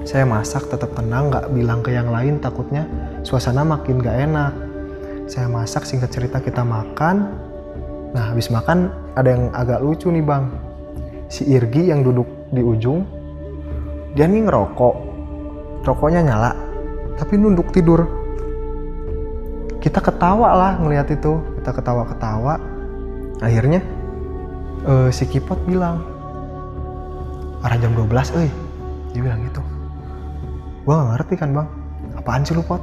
[0.02, 2.88] Saya masak tetap tenang, nggak bilang ke yang lain takutnya
[3.22, 4.52] suasana makin nggak enak.
[5.30, 7.30] Saya masak singkat cerita kita makan.
[8.10, 10.50] Nah habis makan ada yang agak lucu nih bang.
[11.30, 13.06] Si Irgi yang duduk di ujung,
[14.18, 14.96] dia nih ngerokok.
[15.86, 16.52] Rokoknya nyala,
[17.14, 18.04] tapi nunduk tidur.
[19.78, 22.58] Kita ketawa lah ngelihat itu, kita ketawa-ketawa.
[23.40, 23.80] Akhirnya
[24.84, 26.02] eh, si Kipot bilang,
[27.60, 28.52] arah jam 12 eh
[29.10, 29.62] dia bilang gitu.
[30.86, 31.68] Gua gak ngerti kan bang.
[32.16, 32.80] Apaan sih lu pot?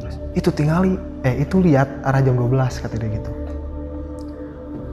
[0.00, 0.16] Terus?
[0.32, 0.96] Itu tingali.
[1.22, 3.30] Eh itu lihat arah jam 12 kata dia gitu.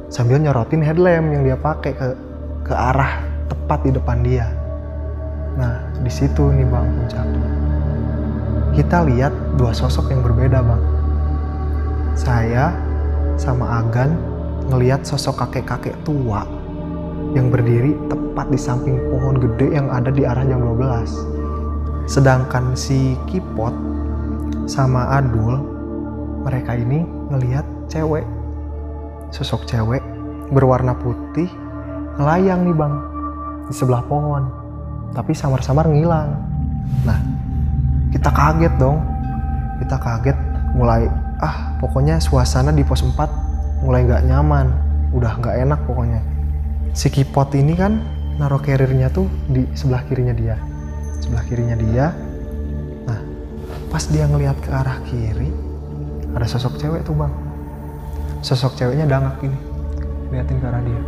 [0.09, 2.07] Sambil nyorotin headlamp yang dia pakai ke
[2.65, 4.47] ke arah tepat di depan dia.
[5.55, 7.49] Nah di situ nih bang puncaknya
[8.79, 10.83] kita lihat dua sosok yang berbeda bang.
[12.15, 12.71] Saya
[13.35, 14.15] sama Agan
[14.71, 16.47] ngelihat sosok kakek-kakek tua
[17.37, 22.09] yang berdiri tepat di samping pohon gede yang ada di arah jam 12.
[22.09, 23.73] Sedangkan si Kipot
[24.65, 25.61] sama Adul,
[26.41, 28.25] mereka ini ngelihat cewek,
[29.29, 30.01] sosok cewek
[30.49, 31.45] berwarna putih
[32.17, 32.93] ngelayang nih bang
[33.69, 34.49] di sebelah pohon,
[35.13, 36.33] tapi samar-samar ngilang.
[37.05, 37.19] Nah,
[38.09, 39.05] kita kaget dong,
[39.77, 40.37] kita kaget
[40.73, 41.05] mulai
[41.39, 44.73] ah pokoknya suasana di pos 4 mulai nggak nyaman,
[45.13, 46.38] udah nggak enak pokoknya
[46.93, 48.01] si Kipot ini kan
[48.39, 50.55] naruh carriernya tuh di sebelah kirinya dia.
[51.19, 52.05] Sebelah kirinya dia.
[53.05, 53.19] Nah
[53.91, 55.51] pas dia ngelihat ke arah kiri
[56.33, 57.33] ada sosok cewek tuh bang.
[58.39, 59.59] Sosok ceweknya dangak gini
[60.31, 61.01] liatin ke arah dia.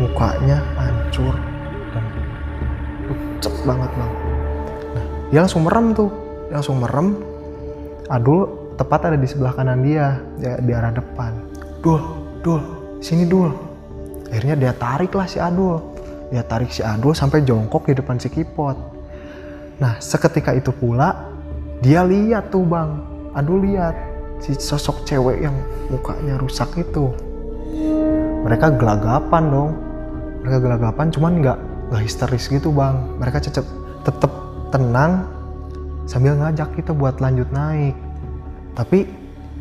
[0.00, 1.34] Mukanya hancur
[1.92, 2.04] dan
[3.08, 4.12] pucet banget bang.
[4.94, 6.10] Nah dia langsung merem tuh.
[6.48, 7.08] Dia langsung merem.
[8.10, 11.30] Adul tepat ada di sebelah kanan dia di, di arah depan.
[11.78, 12.02] Dul,
[12.42, 12.60] Dul,
[12.98, 13.69] sini Dul
[14.30, 15.82] akhirnya dia tarik lah si Adul.
[16.30, 18.78] Dia tarik si Adul sampai jongkok di depan si Kipot.
[19.82, 21.34] Nah seketika itu pula
[21.82, 23.02] dia lihat tuh bang.
[23.34, 23.98] Adul lihat
[24.38, 25.56] si sosok cewek yang
[25.90, 27.10] mukanya rusak itu.
[28.46, 29.70] Mereka gelagapan dong.
[30.46, 31.58] Mereka gelagapan cuman nggak
[31.90, 32.96] nggak histeris gitu bang.
[33.18, 33.66] Mereka cecep
[34.06, 34.32] tetep
[34.70, 35.26] tenang
[36.06, 37.98] sambil ngajak kita buat lanjut naik.
[38.78, 39.10] Tapi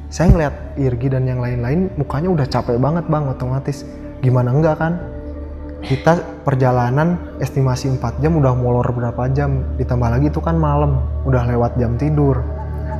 [0.10, 3.86] saya ngeliat Irgi dan yang lain-lain mukanya udah capek banget bang otomatis
[4.20, 4.94] gimana enggak kan?
[5.80, 9.64] Kita perjalanan estimasi 4 jam udah molor berapa jam.
[9.80, 12.44] Ditambah lagi itu kan malam udah lewat jam tidur.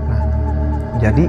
[0.08, 0.22] Nah
[1.04, 1.28] jadi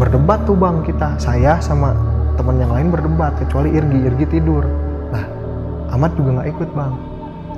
[0.00, 1.20] berdebat tuh bang kita.
[1.20, 1.92] Saya sama
[2.40, 4.00] teman yang lain berdebat kecuali Irgi.
[4.00, 4.64] Irgi tidur.
[5.12, 5.28] Nah
[5.92, 6.92] Ahmad juga nggak ikut bang.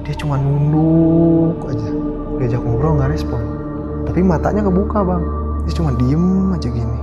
[0.03, 1.91] Dia cuma nunduk aja.
[2.43, 3.43] Diajak ngobrol nggak respon.
[4.11, 5.23] Tapi matanya kebuka bang.
[5.71, 6.99] Dia cuma diem aja gini.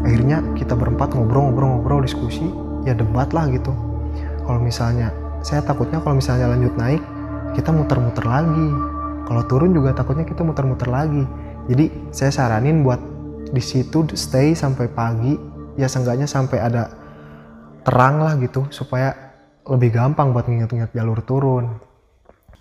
[0.00, 2.48] Akhirnya kita berempat ngobrol-ngobrol-ngobrol diskusi
[2.86, 3.74] ya debat lah gitu.
[4.46, 5.10] Kalau misalnya
[5.42, 7.02] saya takutnya kalau misalnya lanjut naik
[7.58, 8.68] kita muter-muter lagi.
[9.26, 11.26] Kalau turun juga takutnya kita muter-muter lagi.
[11.66, 13.02] Jadi saya saranin buat
[13.50, 15.34] di situ stay sampai pagi
[15.74, 16.94] ya seenggaknya sampai ada
[17.82, 19.14] terang lah gitu supaya
[19.66, 21.82] lebih gampang buat nginget-nginget jalur turun.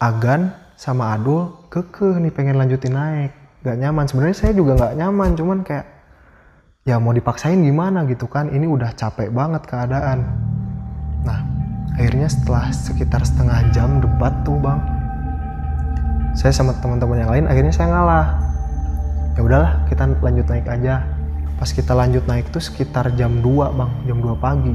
[0.02, 3.32] Agan sama Adul kekeh nih pengen lanjutin naik.
[3.62, 4.06] Gak nyaman.
[4.06, 5.95] Sebenarnya saya juga nggak nyaman cuman kayak
[6.86, 8.54] ya mau dipaksain gimana gitu kan?
[8.54, 10.22] Ini udah capek banget keadaan.
[11.26, 11.42] Nah
[11.98, 14.78] akhirnya setelah sekitar setengah jam debat tuh bang
[16.38, 18.28] saya sama teman-teman yang lain akhirnya saya ngalah.
[19.34, 21.02] Ya udahlah kita lanjut naik aja.
[21.58, 24.74] Pas kita lanjut naik tuh sekitar jam 2 bang jam 2 pagi.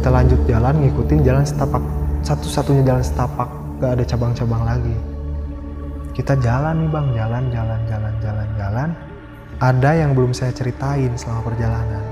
[0.00, 1.84] Kita lanjut jalan ngikutin jalan setapak.
[2.24, 3.52] Satu-satunya jalan setapak
[3.84, 5.11] gak ada cabang-cabang lagi
[6.12, 7.06] kita jalan nih bang.
[7.16, 8.88] Jalan jalan jalan jalan jalan.
[9.62, 12.04] Ada yang belum saya ceritain selama perjalanan.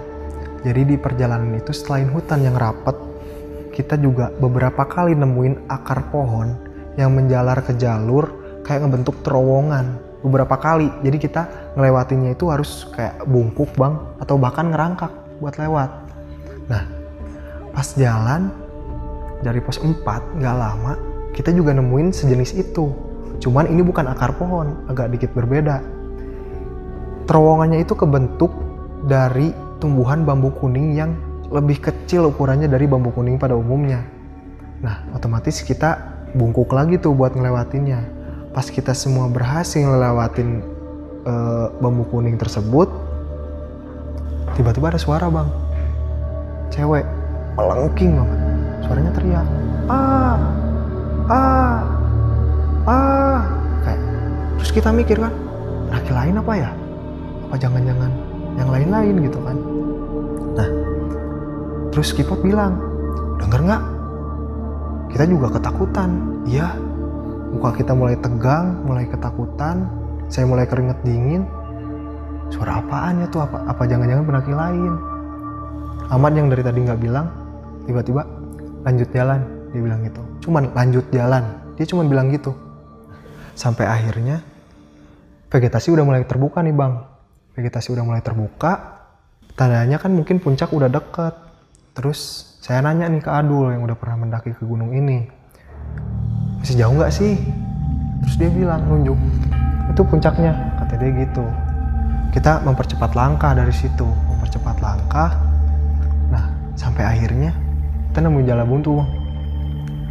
[0.60, 2.92] Jadi di perjalanan itu selain hutan yang rapet
[3.72, 6.52] kita juga beberapa kali nemuin akar pohon
[7.00, 8.28] yang menjalar ke jalur
[8.66, 10.92] kayak ngebentuk terowongan beberapa kali.
[11.00, 11.42] Jadi kita
[11.80, 15.90] ngelewatinnya itu harus kayak bungkuk bang atau bahkan ngerangkak buat lewat.
[16.68, 16.82] Nah
[17.72, 18.52] pas jalan
[19.40, 20.04] dari pos 4
[20.36, 20.92] nggak lama
[21.32, 23.09] kita juga nemuin sejenis itu
[23.40, 25.80] cuman ini bukan akar pohon agak dikit berbeda.
[27.24, 28.52] Terowongannya itu kebentuk
[29.08, 29.50] dari
[29.80, 31.16] tumbuhan bambu kuning yang
[31.48, 34.04] lebih kecil ukurannya dari bambu kuning pada umumnya.
[34.84, 35.98] Nah otomatis kita
[36.36, 38.20] bungkuk lagi tuh buat ngelewatinnya.
[38.52, 40.60] Pas kita semua berhasil ngelewatin
[41.24, 42.92] uh, bambu kuning tersebut
[44.54, 45.48] tiba-tiba ada suara bang.
[46.70, 47.02] Cewek
[47.58, 48.40] melengking banget
[48.86, 49.46] suaranya teriak
[49.90, 50.38] ah!
[51.30, 51.78] Ah!
[52.88, 53.29] Ah
[54.60, 55.32] terus kita mikir kan
[55.88, 56.70] laki lain apa ya?
[57.48, 58.10] Apa jangan-jangan
[58.60, 59.56] yang lain-lain gitu kan?
[60.54, 60.68] Nah
[61.90, 62.78] terus Kipot bilang
[63.40, 63.82] denger nggak?
[65.10, 66.10] Kita juga ketakutan.
[66.46, 66.76] Iya
[67.50, 69.90] muka kita mulai tegang mulai ketakutan
[70.30, 71.42] saya mulai keringet dingin.
[72.50, 73.42] Suara apaan ya tuh?
[73.42, 74.94] Apa apa jangan-jangan penaki lain?
[76.10, 77.26] Ahmad yang dari tadi nggak bilang
[77.86, 78.22] tiba-tiba
[78.86, 79.40] lanjut jalan
[79.74, 80.22] dia bilang gitu.
[80.46, 81.42] Cuman lanjut jalan
[81.74, 82.54] dia cuma bilang gitu.
[83.58, 84.42] Sampai akhirnya
[85.50, 87.02] vegetasi udah mulai terbuka nih bang.
[87.58, 89.02] Vegetasi udah mulai terbuka.
[89.58, 91.34] Tandanya kan mungkin puncak udah deket.
[91.98, 95.26] Terus saya nanya nih ke Adul yang udah pernah mendaki ke gunung ini.
[96.62, 97.34] Masih jauh nggak sih?
[98.22, 99.18] Terus dia bilang nunjuk.
[99.90, 101.44] Itu puncaknya kata dia gitu.
[102.30, 104.06] Kita mempercepat langkah dari situ.
[104.06, 105.34] Mempercepat langkah.
[106.30, 106.46] Nah
[106.78, 107.50] sampai akhirnya
[108.14, 109.10] kita nemu jalan buntu bang.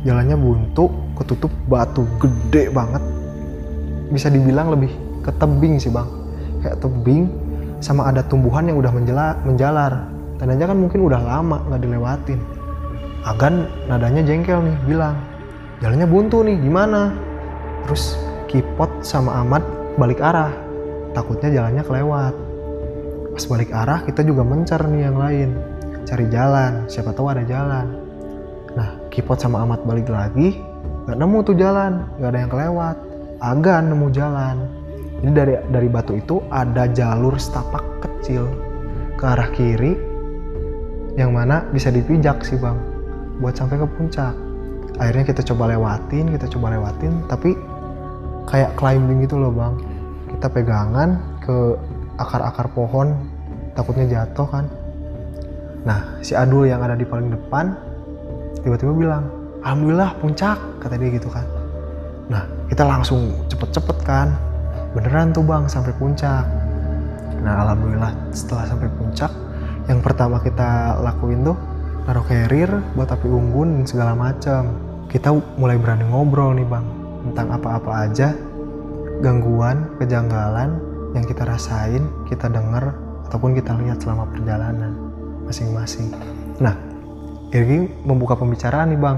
[0.03, 3.03] Jalannya buntu ketutup batu gede banget.
[4.11, 6.09] Bisa dibilang lebih ke tebing sih bang.
[6.65, 7.29] Kayak tebing
[7.79, 10.09] sama ada tumbuhan yang udah menjala, menjalar.
[10.41, 12.39] Tandanya kan mungkin udah lama nggak dilewatin.
[13.27, 15.15] Agan nadanya jengkel nih bilang
[15.83, 17.13] jalannya buntu nih gimana?
[17.85, 18.17] Terus
[18.49, 19.61] Kipot sama Ahmad
[20.01, 20.49] balik arah.
[21.13, 22.33] Takutnya jalannya kelewat.
[23.37, 25.49] Pas balik arah kita juga mencar nih yang lain.
[26.09, 27.85] Cari jalan siapa tahu ada jalan.
[28.73, 30.57] Nah Kipot sama Ahmad balik lagi
[31.05, 32.97] nggak nemu tuh jalan nggak ada yang kelewat.
[33.39, 34.78] Agan nemu jalan
[35.19, 38.47] jadi dari dari batu itu ada jalur setapak kecil
[39.19, 39.99] ke arah kiri
[41.19, 42.79] yang mana bisa dipijak sih bang
[43.43, 44.31] buat sampai ke puncak.
[44.99, 47.55] Akhirnya kita coba lewatin kita coba lewatin tapi
[48.47, 49.75] kayak climbing gitu loh bang.
[50.31, 51.75] Kita pegangan ke
[52.15, 53.11] akar-akar pohon
[53.75, 54.65] takutnya jatuh kan.
[55.83, 57.75] Nah si Adul yang ada di paling depan
[58.63, 59.27] tiba-tiba bilang
[59.67, 61.43] alhamdulillah puncak kata dia gitu kan.
[62.31, 64.31] Nah kita langsung cepet-cepet kan
[64.93, 66.45] beneran tuh bang sampai puncak
[67.39, 69.31] nah alhamdulillah setelah sampai puncak
[69.87, 71.57] yang pertama kita lakuin tuh
[72.05, 74.75] naruh carrier buat api unggun dan segala macam
[75.09, 76.85] kita mulai berani ngobrol nih bang
[77.29, 78.33] tentang apa-apa aja
[79.19, 80.79] gangguan, kejanggalan
[81.11, 82.95] yang kita rasain, kita dengar
[83.27, 84.95] ataupun kita lihat selama perjalanan
[85.43, 86.13] masing-masing.
[86.63, 86.75] Nah,
[87.49, 89.17] Irgi membuka pembicaraan nih bang.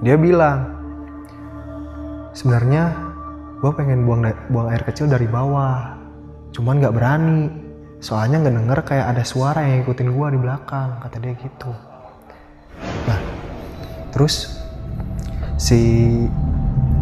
[0.00, 0.58] Dia bilang,
[2.32, 3.09] sebenarnya
[3.60, 5.96] gue pengen buang buang air kecil dari bawah,
[6.56, 7.52] cuman nggak berani.
[8.00, 11.68] Soalnya nggak denger kayak ada suara yang ngikutin gue di belakang, kata dia gitu.
[13.04, 13.20] Nah,
[14.16, 14.56] terus
[15.60, 15.80] si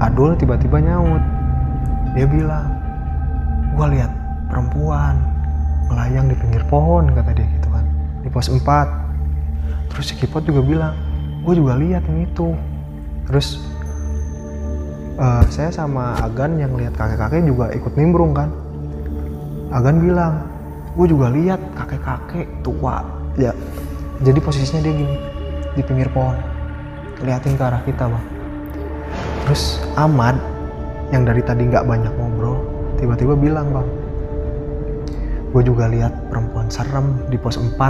[0.02, 1.22] Adul tiba-tiba nyaut
[2.18, 2.74] dia bilang
[3.78, 4.10] gue lihat
[4.50, 5.14] perempuan
[5.86, 7.86] melayang di pinggir pohon kata dia gitu kan
[8.26, 8.58] di pos 4
[9.94, 10.94] terus si Kipot juga bilang
[11.46, 12.58] gue juga lihat yang itu
[13.30, 13.62] terus
[15.18, 18.48] uh, saya sama Agan yang lihat kakek-kakek juga ikut nimbrung kan.
[19.74, 20.48] Agan bilang
[20.96, 23.04] gue juga lihat kakek-kakek tua.
[23.36, 23.52] Ya
[24.24, 25.16] jadi posisinya dia gini
[25.76, 26.38] di pinggir pohon.
[27.20, 28.24] Liatin ke arah kita bang.
[29.46, 30.38] Terus Ahmad
[31.12, 32.60] yang dari tadi nggak banyak ngobrol
[33.00, 33.88] tiba-tiba bilang bang
[35.48, 37.80] gue juga lihat perempuan serem di pos 4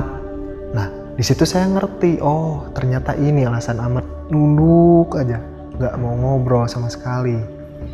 [0.77, 0.87] nah
[1.19, 5.43] di situ saya ngerti oh ternyata ini alasan Ahmad nunduk aja
[5.79, 7.39] nggak mau ngobrol sama sekali.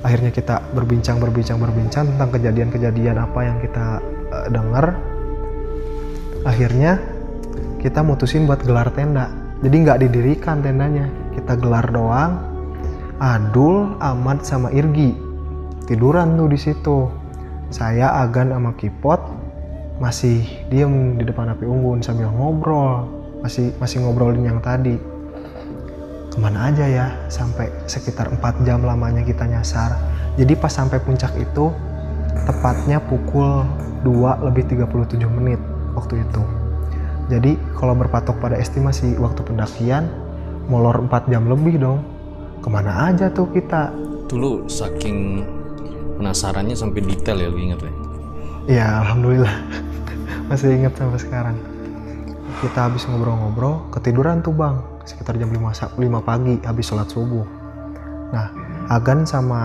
[0.01, 4.01] Akhirnya kita berbincang berbincang berbincang tentang kejadian-kejadian apa yang kita
[4.33, 4.97] uh, dengar.
[6.49, 7.01] Akhirnya
[7.81, 9.29] kita mutusin buat gelar tenda.
[9.61, 11.09] Jadi nggak didirikan tendanya.
[11.37, 12.41] Kita gelar doang.
[13.21, 15.15] Adul, Ahmad sama Irgi
[15.87, 16.99] tiduran tuh di situ.
[17.69, 19.21] Saya Agan sama Kipot
[20.03, 23.07] masih diem di depan api unggun sambil ngobrol.
[23.45, 24.97] masih masih ngobrolin yang tadi
[26.35, 29.95] ke mana aja ya sampai sekitar 4 jam lamanya kita nyasar.
[30.35, 31.71] Jadi pas sampai puncak itu
[32.43, 33.63] tepatnya pukul
[34.03, 35.63] 2 lebih 37 menit
[35.95, 36.43] waktu itu.
[37.31, 40.11] Jadi kalau berpatok pada estimasi waktu pendakian
[40.67, 42.03] molor 4 jam lebih dong.
[42.59, 43.95] Ke mana aja tuh kita?
[44.27, 45.47] Dulu saking
[46.19, 47.93] penasarannya sampai detail ya lu inget ya?
[48.67, 49.55] Ya alhamdulillah.
[50.51, 51.57] Masih ingat sampai sekarang.
[52.59, 57.45] Kita habis ngobrol-ngobrol, ketiduran tuh bang, sekitar jam 5, sa- 5 pagi habis sholat subuh.
[58.35, 58.49] Nah,
[58.91, 59.61] Agan sama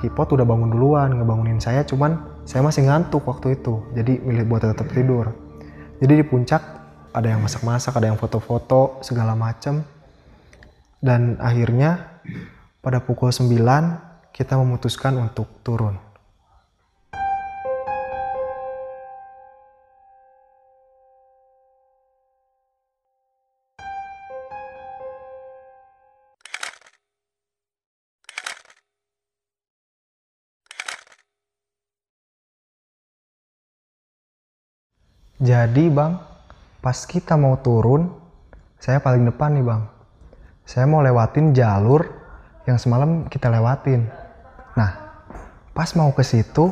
[0.00, 4.64] Kipot udah bangun duluan, ngebangunin saya, cuman saya masih ngantuk waktu itu, jadi milih buat
[4.64, 5.32] tetap tidur.
[6.00, 6.62] Jadi di puncak
[7.12, 9.84] ada yang masak-masak, ada yang foto-foto, segala macem.
[11.02, 12.22] Dan akhirnya
[12.80, 16.11] pada pukul 9 kita memutuskan untuk turun.
[35.42, 36.14] Jadi bang,
[36.78, 38.06] pas kita mau turun,
[38.78, 39.82] saya paling depan nih bang.
[40.62, 42.06] Saya mau lewatin jalur
[42.62, 44.06] yang semalam kita lewatin.
[44.78, 44.90] Nah,
[45.74, 46.70] pas mau ke situ,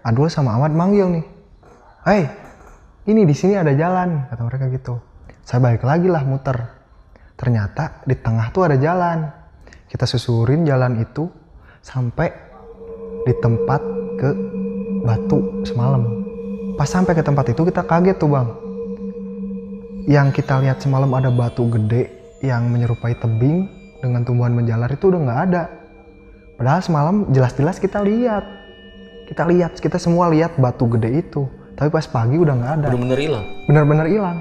[0.00, 1.24] Adul sama Ahmad manggil nih.
[2.08, 2.24] Hei,
[3.12, 4.96] ini di sini ada jalan, kata mereka gitu.
[5.44, 6.56] Saya balik lagi lah muter.
[7.36, 9.28] Ternyata di tengah tuh ada jalan.
[9.84, 11.28] Kita susurin jalan itu
[11.84, 12.32] sampai
[13.28, 13.80] di tempat
[14.16, 14.30] ke
[15.04, 16.17] batu semalam.
[16.78, 18.48] Pas sampai ke tempat itu kita kaget tuh bang.
[20.06, 22.06] Yang kita lihat semalam ada batu gede
[22.38, 23.66] yang menyerupai tebing
[23.98, 25.62] dengan tumbuhan menjalar itu udah nggak ada.
[26.54, 28.46] Padahal semalam jelas-jelas kita lihat.
[29.26, 31.50] Kita lihat, kita semua lihat batu gede itu.
[31.74, 32.86] Tapi pas pagi udah nggak ada.
[32.94, 33.44] Bener-bener hilang.
[33.66, 34.38] Bener-bener hilang.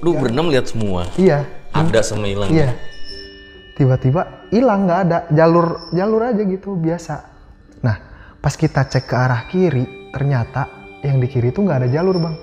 [0.00, 1.04] Lu berenam lihat semua.
[1.20, 1.44] Iya,
[1.76, 2.48] Ada sama hilang.
[2.48, 2.72] iya.
[3.76, 5.18] Tiba-tiba hilang nggak ada.
[5.36, 7.14] Jalur jalur aja gitu biasa.
[7.84, 7.96] Nah,
[8.40, 9.84] pas kita cek ke arah kiri,
[10.16, 12.36] ternyata yang di kiri itu nggak ada jalur bang.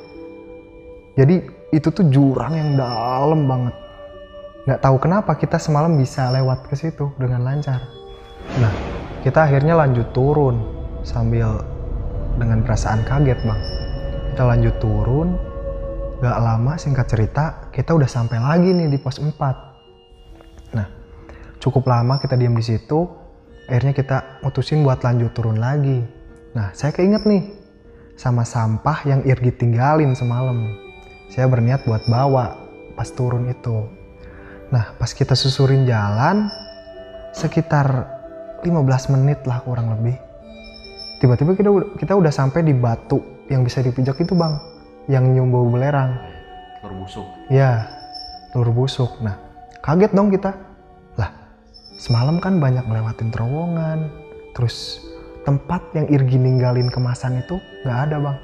[1.19, 1.35] Jadi
[1.75, 3.75] itu tuh jurang yang dalam banget.
[4.63, 7.83] Nggak tahu kenapa kita semalam bisa lewat ke situ dengan lancar.
[8.57, 8.73] Nah,
[9.21, 10.63] kita akhirnya lanjut turun
[11.03, 11.61] sambil
[12.39, 13.61] dengan perasaan kaget bang.
[14.33, 15.37] Kita lanjut turun,
[16.23, 20.71] Gak lama singkat cerita kita udah sampai lagi nih di pos 4.
[20.71, 20.87] Nah,
[21.59, 23.03] cukup lama kita diam di situ.
[23.67, 25.99] Akhirnya kita mutusin buat lanjut turun lagi.
[26.55, 27.43] Nah, saya keinget nih
[28.15, 30.77] sama sampah yang Irgi tinggalin semalam.
[31.29, 32.57] Saya berniat buat bawa
[32.93, 33.89] pas turun itu.
[34.69, 36.49] Nah, pas kita susurin jalan
[37.33, 38.05] sekitar
[38.61, 40.17] 15 menit lah kurang lebih.
[41.21, 44.61] Tiba-tiba kita udah- kita udah sampai di batu yang bisa dipijak itu, Bang
[45.07, 46.15] yang nyium bau belerang.
[46.79, 47.27] Telur busuk.
[47.51, 47.87] Ya,
[48.51, 49.11] telur busuk.
[49.19, 49.35] Nah,
[49.83, 50.55] kaget dong kita.
[51.19, 51.31] Lah,
[51.99, 53.99] semalam kan banyak ngelewatin terowongan.
[54.55, 55.01] Terus
[55.43, 58.37] tempat yang Irgi ninggalin kemasan itu nggak ada bang.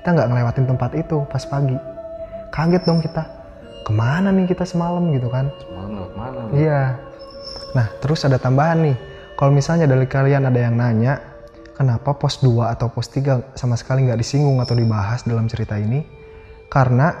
[0.00, 1.76] Kita nggak ngelewatin tempat itu pas pagi.
[2.52, 3.22] Kaget dong kita.
[3.84, 5.48] Ke mana nih kita semalam gitu kan?
[5.64, 6.40] Semalam lewat mana?
[6.52, 6.82] Iya.
[7.76, 8.96] Nah, terus ada tambahan nih.
[9.38, 11.20] Kalau misalnya dari kalian ada yang nanya,
[11.76, 16.02] kenapa pos 2 atau pos 3 sama sekali nggak disinggung atau dibahas dalam cerita ini?
[16.66, 17.14] Karena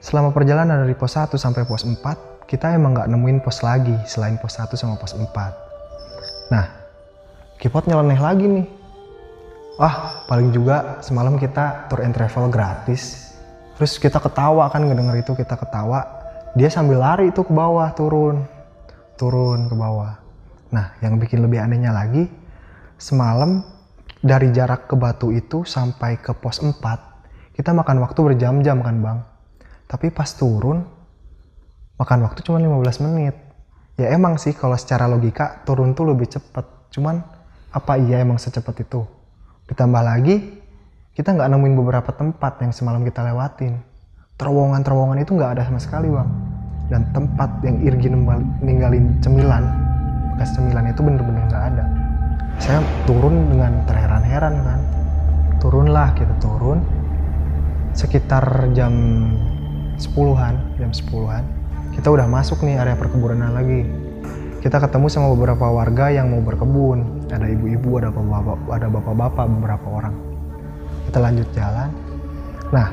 [0.00, 4.40] selama perjalanan dari pos 1 sampai pos 4, kita emang nggak nemuin pos lagi selain
[4.40, 6.50] pos 1 sama pos 4.
[6.52, 6.83] Nah,
[7.58, 8.66] Kipot nyeleneh lagi nih.
[9.74, 13.34] Wah, paling juga semalam kita tour and travel gratis.
[13.74, 16.06] Terus kita ketawa kan ngedenger itu kita ketawa.
[16.54, 18.46] Dia sambil lari itu ke bawah turun.
[19.18, 20.14] Turun ke bawah.
[20.70, 22.26] Nah, yang bikin lebih anehnya lagi,
[22.98, 23.62] semalam
[24.24, 29.18] dari jarak ke batu itu sampai ke pos 4, kita makan waktu berjam-jam kan bang.
[29.84, 30.82] Tapi pas turun,
[32.00, 33.36] makan waktu cuma 15 menit.
[33.94, 36.66] Ya emang sih kalau secara logika turun tuh lebih cepet.
[36.90, 37.22] Cuman
[37.74, 39.02] apa iya emang secepat itu?
[39.66, 40.62] Ditambah lagi,
[41.18, 43.82] kita nggak nemuin beberapa tempat yang semalam kita lewatin.
[44.38, 46.30] Terowongan-terowongan itu nggak ada sama sekali bang.
[46.86, 48.14] Dan tempat yang Irgi
[48.62, 49.66] ninggalin cemilan,
[50.36, 51.84] bekas cemilan itu bener-bener nggak ada.
[52.62, 52.78] Saya
[53.10, 54.80] turun dengan terheran-heran kan.
[55.58, 56.78] Turunlah kita turun.
[57.94, 58.94] Sekitar jam
[59.98, 61.42] 10-an, jam 10-an.
[61.94, 63.86] Kita udah masuk nih area perkebunan lagi.
[64.62, 67.23] Kita ketemu sama beberapa warga yang mau berkebun.
[67.32, 70.14] Ada ibu-ibu, ada bapak, ada bapak-bapak, beberapa orang.
[71.08, 71.90] Kita lanjut jalan.
[72.72, 72.88] Nah,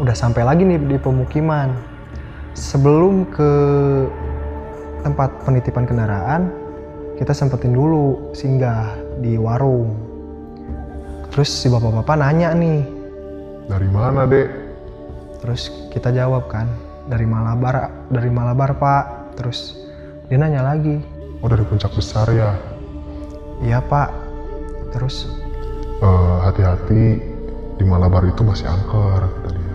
[0.00, 1.72] udah sampai lagi nih di pemukiman.
[2.56, 3.52] Sebelum ke
[5.04, 6.48] tempat penitipan kendaraan,
[7.16, 9.92] kita sempetin dulu singgah di warung.
[11.32, 12.80] Terus si bapak-bapak nanya nih,
[13.66, 14.48] Dari mana, Dek?
[15.42, 16.64] terus kita jawab kan,
[17.06, 19.04] dari Malabar dari Malabar pak
[19.38, 19.78] terus
[20.26, 20.98] dia nanya lagi
[21.44, 22.56] Oh dari puncak besar ya.
[23.62, 24.12] Iya pak.
[24.92, 25.30] Terus?
[26.00, 27.02] Eh, Hati-hati
[27.76, 29.74] di Malabar itu masih angker kata dia.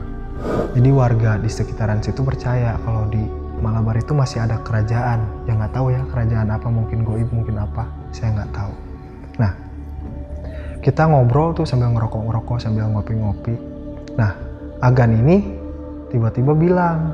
[0.74, 3.22] jadi warga di sekitaran situ percaya kalau di
[3.62, 5.46] Malabar itu masih ada kerajaan.
[5.46, 7.86] Yang nggak tahu ya kerajaan apa mungkin goib mungkin apa.
[8.10, 8.74] Saya nggak tahu.
[9.38, 9.54] Nah
[10.82, 13.54] kita ngobrol tuh sambil ngerokok ngerokok sambil ngopi ngopi
[14.18, 14.34] nah
[14.82, 15.46] Agan ini
[16.10, 17.14] tiba-tiba bilang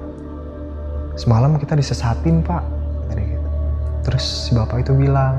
[1.20, 2.64] semalam kita disesatin pak.
[3.12, 3.44] Gitu.
[4.08, 5.36] terus si bapak itu bilang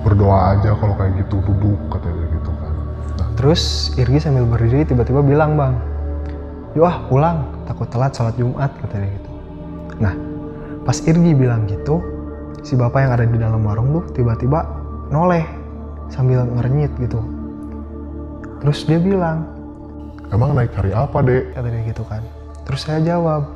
[0.00, 2.72] Berdoa aja kalau kayak gitu duduk katanya gitu kan.
[3.20, 3.62] Nah, Terus
[4.00, 5.76] Irgi sambil berdiri tiba-tiba bilang bang,
[6.72, 9.30] yuk ah pulang, takut telat sholat Jumat katanya gitu.
[10.00, 10.14] Nah
[10.88, 12.00] pas Irgi bilang gitu,
[12.64, 14.64] si bapak yang ada di dalam warung tuh tiba-tiba
[15.12, 15.44] noleh
[16.08, 17.20] sambil ngernyit gitu.
[18.60, 19.48] Terus dia bilang,
[20.32, 21.56] emang naik hari apa dek?
[21.56, 22.20] kata dia gitu kan.
[22.68, 23.48] Terus saya jawab,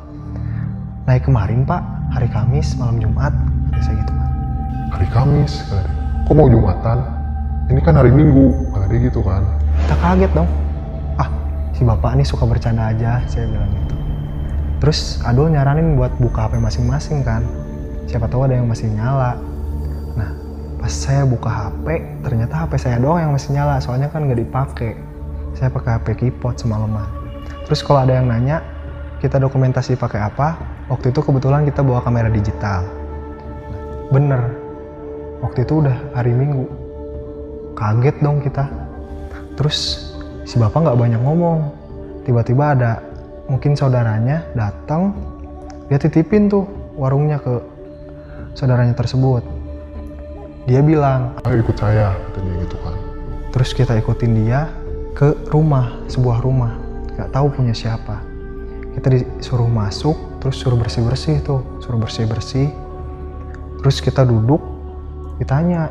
[1.05, 1.83] naik kemarin pak,
[2.13, 3.33] hari Kamis malam Jumat,
[3.69, 4.31] kata saya gitu kan.
[4.97, 6.04] Hari Kamis kata dia.
[6.25, 7.05] Kok mau Jumatan?
[7.69, 9.45] Ini kan hari Minggu kata dia gitu kan.
[9.85, 10.49] Kita kaget dong.
[11.21, 11.29] Ah,
[11.77, 13.97] si bapak ini suka bercanda aja, saya bilang gitu.
[14.81, 17.45] Terus Adul nyaranin buat buka HP masing-masing kan.
[18.09, 19.37] Siapa tahu ada yang masih nyala.
[20.17, 20.33] Nah,
[20.81, 24.97] pas saya buka HP, ternyata HP saya doang yang masih nyala, soalnya kan nggak dipakai.
[25.53, 27.05] Saya pakai HP keypot semalaman.
[27.69, 28.65] Terus kalau ada yang nanya,
[29.21, 30.57] kita dokumentasi pakai apa?
[30.89, 32.89] Waktu itu kebetulan kita bawa kamera digital.
[34.09, 34.64] Bener,
[35.45, 36.65] waktu itu udah hari Minggu.
[37.77, 38.65] Kaget dong kita.
[39.61, 40.11] Terus
[40.49, 41.69] si bapak nggak banyak ngomong.
[42.25, 43.05] Tiba-tiba ada
[43.45, 45.13] mungkin saudaranya datang,
[45.93, 46.65] dia titipin tuh
[46.97, 47.61] warungnya ke
[48.57, 49.45] saudaranya tersebut.
[50.65, 52.97] Dia bilang, Ayo ikut saya kata dia gitu kan.
[53.53, 54.67] terus kita ikutin dia
[55.15, 56.75] ke rumah, sebuah rumah.
[57.15, 58.19] Gak tahu punya siapa.
[58.99, 62.73] Kita disuruh masuk, terus suruh bersih-bersih tuh, suruh bersih-bersih.
[63.79, 64.59] Terus kita duduk,
[65.41, 65.91] ditanya,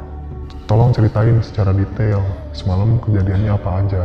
[0.63, 2.23] Tolong ceritain secara detail
[2.55, 4.03] semalam kejadiannya apa aja.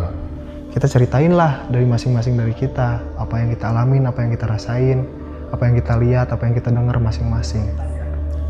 [0.69, 5.09] kita ceritain lah dari masing-masing dari kita apa yang kita alamin apa yang kita rasain
[5.49, 7.67] apa yang kita lihat apa yang kita dengar masing-masing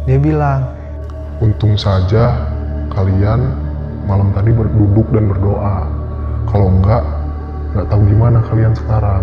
[0.04, 0.66] dia bilang
[1.38, 2.50] Untung saja
[2.90, 3.54] kalian
[4.10, 5.86] malam tadi berduduk dan berdoa.
[6.50, 7.04] Kalau enggak,
[7.76, 9.22] nggak tahu gimana kalian sekarang.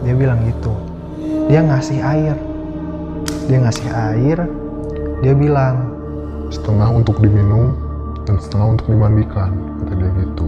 [0.00, 0.72] dia bilang gitu
[1.48, 2.36] dia ngasih air
[3.48, 4.38] dia ngasih air
[5.20, 5.92] dia bilang
[6.50, 7.78] Setengah untuk diminum
[8.26, 10.46] dan setengah untuk dimandikan, kata dia gitu.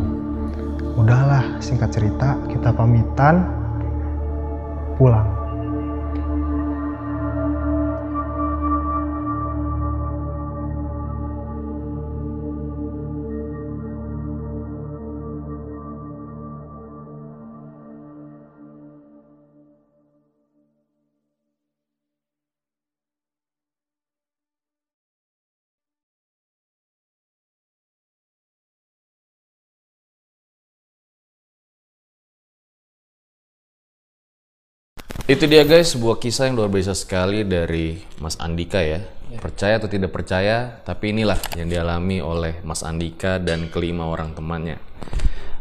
[0.92, 3.48] udahlah singkat cerita kita pamitan
[5.00, 5.41] pulang
[35.32, 39.00] Itu dia guys, sebuah kisah yang luar biasa sekali dari Mas Andika ya.
[39.40, 44.76] Percaya atau tidak percaya, tapi inilah yang dialami oleh Mas Andika dan kelima orang temannya.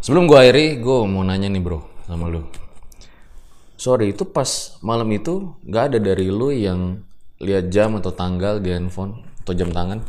[0.03, 2.43] Sebelum gua akhiri, gue mau nanya nih bro sama lu.
[3.79, 6.99] Sorry, itu pas malam itu nggak ada dari lu yang
[7.39, 10.03] lihat jam atau tanggal di handphone atau jam tangan?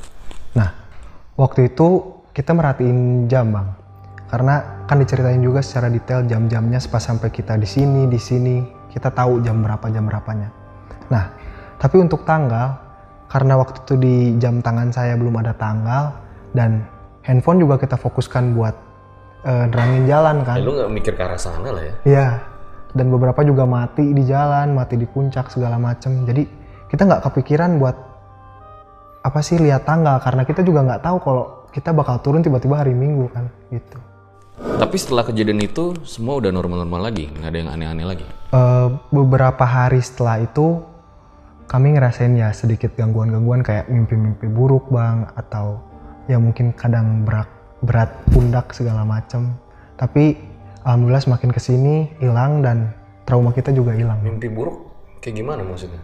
[0.59, 0.75] Nah,
[1.39, 3.79] waktu itu kita merhatiin jam, Bang.
[4.27, 9.09] Karena kan diceritain juga secara detail jam-jamnya pas sampai kita di sini, di sini, kita
[9.09, 10.53] tahu jam berapa jam berapanya.
[11.09, 11.33] Nah,
[11.81, 12.77] tapi untuk tanggal
[13.33, 16.13] karena waktu itu di jam tangan saya belum ada tanggal
[16.53, 16.85] dan
[17.25, 18.77] handphone juga kita fokuskan buat
[19.49, 20.57] eh, nerangin jalan kan.
[20.61, 21.95] Ya, lu nggak mikir ke arah sana lah ya?
[22.05, 22.29] Iya.
[22.93, 26.29] Dan beberapa juga mati di jalan, mati di puncak segala macem.
[26.29, 26.45] Jadi
[26.93, 27.97] kita nggak kepikiran buat
[29.25, 32.93] apa sih lihat tanggal karena kita juga nggak tahu kalau kita bakal turun tiba-tiba hari
[32.93, 33.97] Minggu kan gitu.
[34.61, 38.27] Tapi setelah kejadian itu, semua udah normal-normal lagi, nggak ada yang aneh-aneh lagi.
[38.53, 40.85] Eh, beberapa hari setelah itu
[41.73, 45.81] kami ngerasain ya sedikit gangguan-gangguan kayak mimpi-mimpi buruk bang atau
[46.29, 47.49] ya mungkin kadang berat
[47.81, 49.57] berat pundak segala macem.
[49.97, 50.37] Tapi
[50.85, 52.93] alhamdulillah semakin ke sini hilang dan
[53.25, 54.21] trauma kita juga hilang.
[54.21, 54.85] Mimpi buruk
[55.25, 56.01] kayak gimana maksudnya?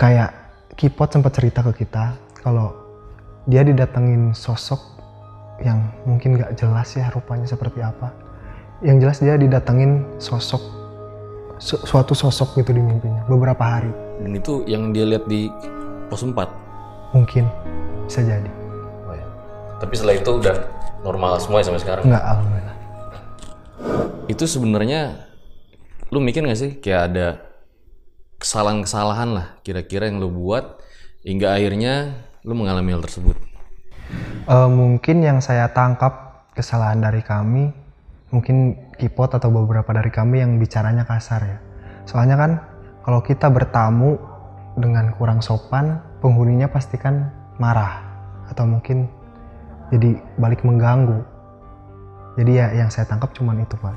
[0.00, 0.32] kayak
[0.74, 2.72] Kipot sempat cerita ke kita kalau
[3.46, 4.80] dia didatengin sosok
[5.62, 8.10] yang mungkin gak jelas ya rupanya seperti apa.
[8.80, 10.83] Yang jelas dia didatengin sosok
[11.64, 13.88] su- suatu sosok gitu di mimpinya beberapa hari.
[14.20, 15.48] Dan itu yang dia lihat di
[16.12, 16.36] pos 4.
[17.16, 17.48] Mungkin
[18.04, 18.50] bisa jadi.
[19.08, 19.26] Oh ya.
[19.80, 20.56] Tapi setelah itu udah
[21.00, 22.04] normal semua ya sampai sekarang.
[22.04, 22.76] Enggak alhamdulillah.
[24.28, 25.00] Itu sebenarnya
[26.12, 27.26] lu mikir gak sih kayak ada
[28.36, 30.84] kesalahan-kesalahan lah kira-kira yang lo buat
[31.24, 32.12] hingga akhirnya
[32.44, 33.40] lo mengalami hal tersebut?
[34.44, 37.72] Eh, mungkin yang saya tangkap kesalahan dari kami,
[38.28, 41.58] mungkin Kipot atau beberapa dari kami yang bicaranya kasar ya.
[42.06, 42.50] Soalnya kan
[43.04, 44.16] kalau kita bertamu
[44.78, 48.02] dengan kurang sopan, penghuninya pasti kan marah
[48.50, 49.06] atau mungkin
[49.92, 51.22] jadi balik mengganggu.
[52.34, 53.94] Jadi ya yang saya tangkap cuman itu pak.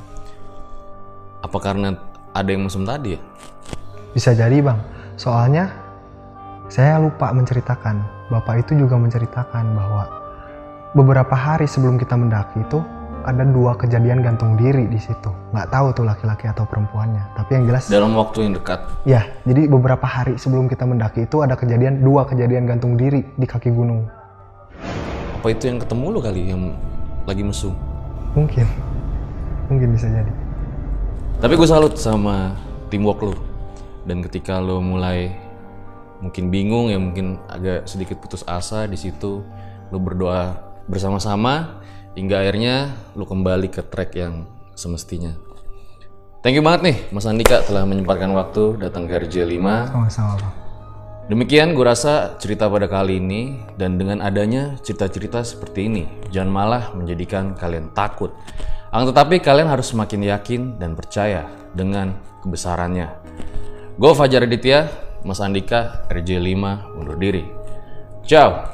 [1.42, 1.98] Apa karena
[2.34, 3.22] ada yang mesum tadi ya?
[4.14, 4.78] Bisa jadi bang,
[5.18, 5.74] soalnya
[6.68, 8.18] saya lupa menceritakan.
[8.28, 10.04] Bapak itu juga menceritakan bahwa
[10.92, 12.84] beberapa hari sebelum kita mendaki itu
[13.28, 15.28] ada dua kejadian gantung diri di situ.
[15.52, 17.36] Nggak tahu tuh laki-laki atau perempuannya.
[17.36, 18.80] Tapi yang jelas, Dalam waktu yang dekat.
[19.04, 19.28] ya.
[19.44, 23.68] Jadi beberapa hari sebelum kita mendaki itu ada kejadian dua kejadian gantung diri di kaki
[23.76, 24.08] gunung.
[25.44, 26.62] Apa itu yang ketemu lo kali yang
[27.28, 27.76] lagi mesum?
[28.32, 28.64] Mungkin,
[29.68, 30.32] mungkin bisa jadi.
[31.44, 32.56] Tapi gue salut sama
[32.88, 33.36] teamwork lo.
[34.08, 35.36] Dan ketika lo mulai
[36.24, 39.46] mungkin bingung ya mungkin agak sedikit putus asa di situ
[39.94, 40.58] lo berdoa
[40.90, 41.78] bersama-sama
[42.18, 45.38] hingga akhirnya lo kembali ke track yang semestinya.
[46.42, 49.62] Thank you banget nih Mas Andika telah menyempatkan waktu datang ke RJ5.
[49.94, 50.50] Sama-sama.
[51.28, 56.84] Demikian gue rasa cerita pada kali ini dan dengan adanya cerita-cerita seperti ini jangan malah
[56.96, 58.34] menjadikan kalian takut.
[58.90, 61.46] Akan tetapi kalian harus semakin yakin dan percaya
[61.76, 63.12] dengan kebesarannya.
[64.00, 64.88] Gue Fajar Aditya,
[65.28, 67.44] Mas Andika, RJ5 undur diri.
[68.24, 68.72] Ciao.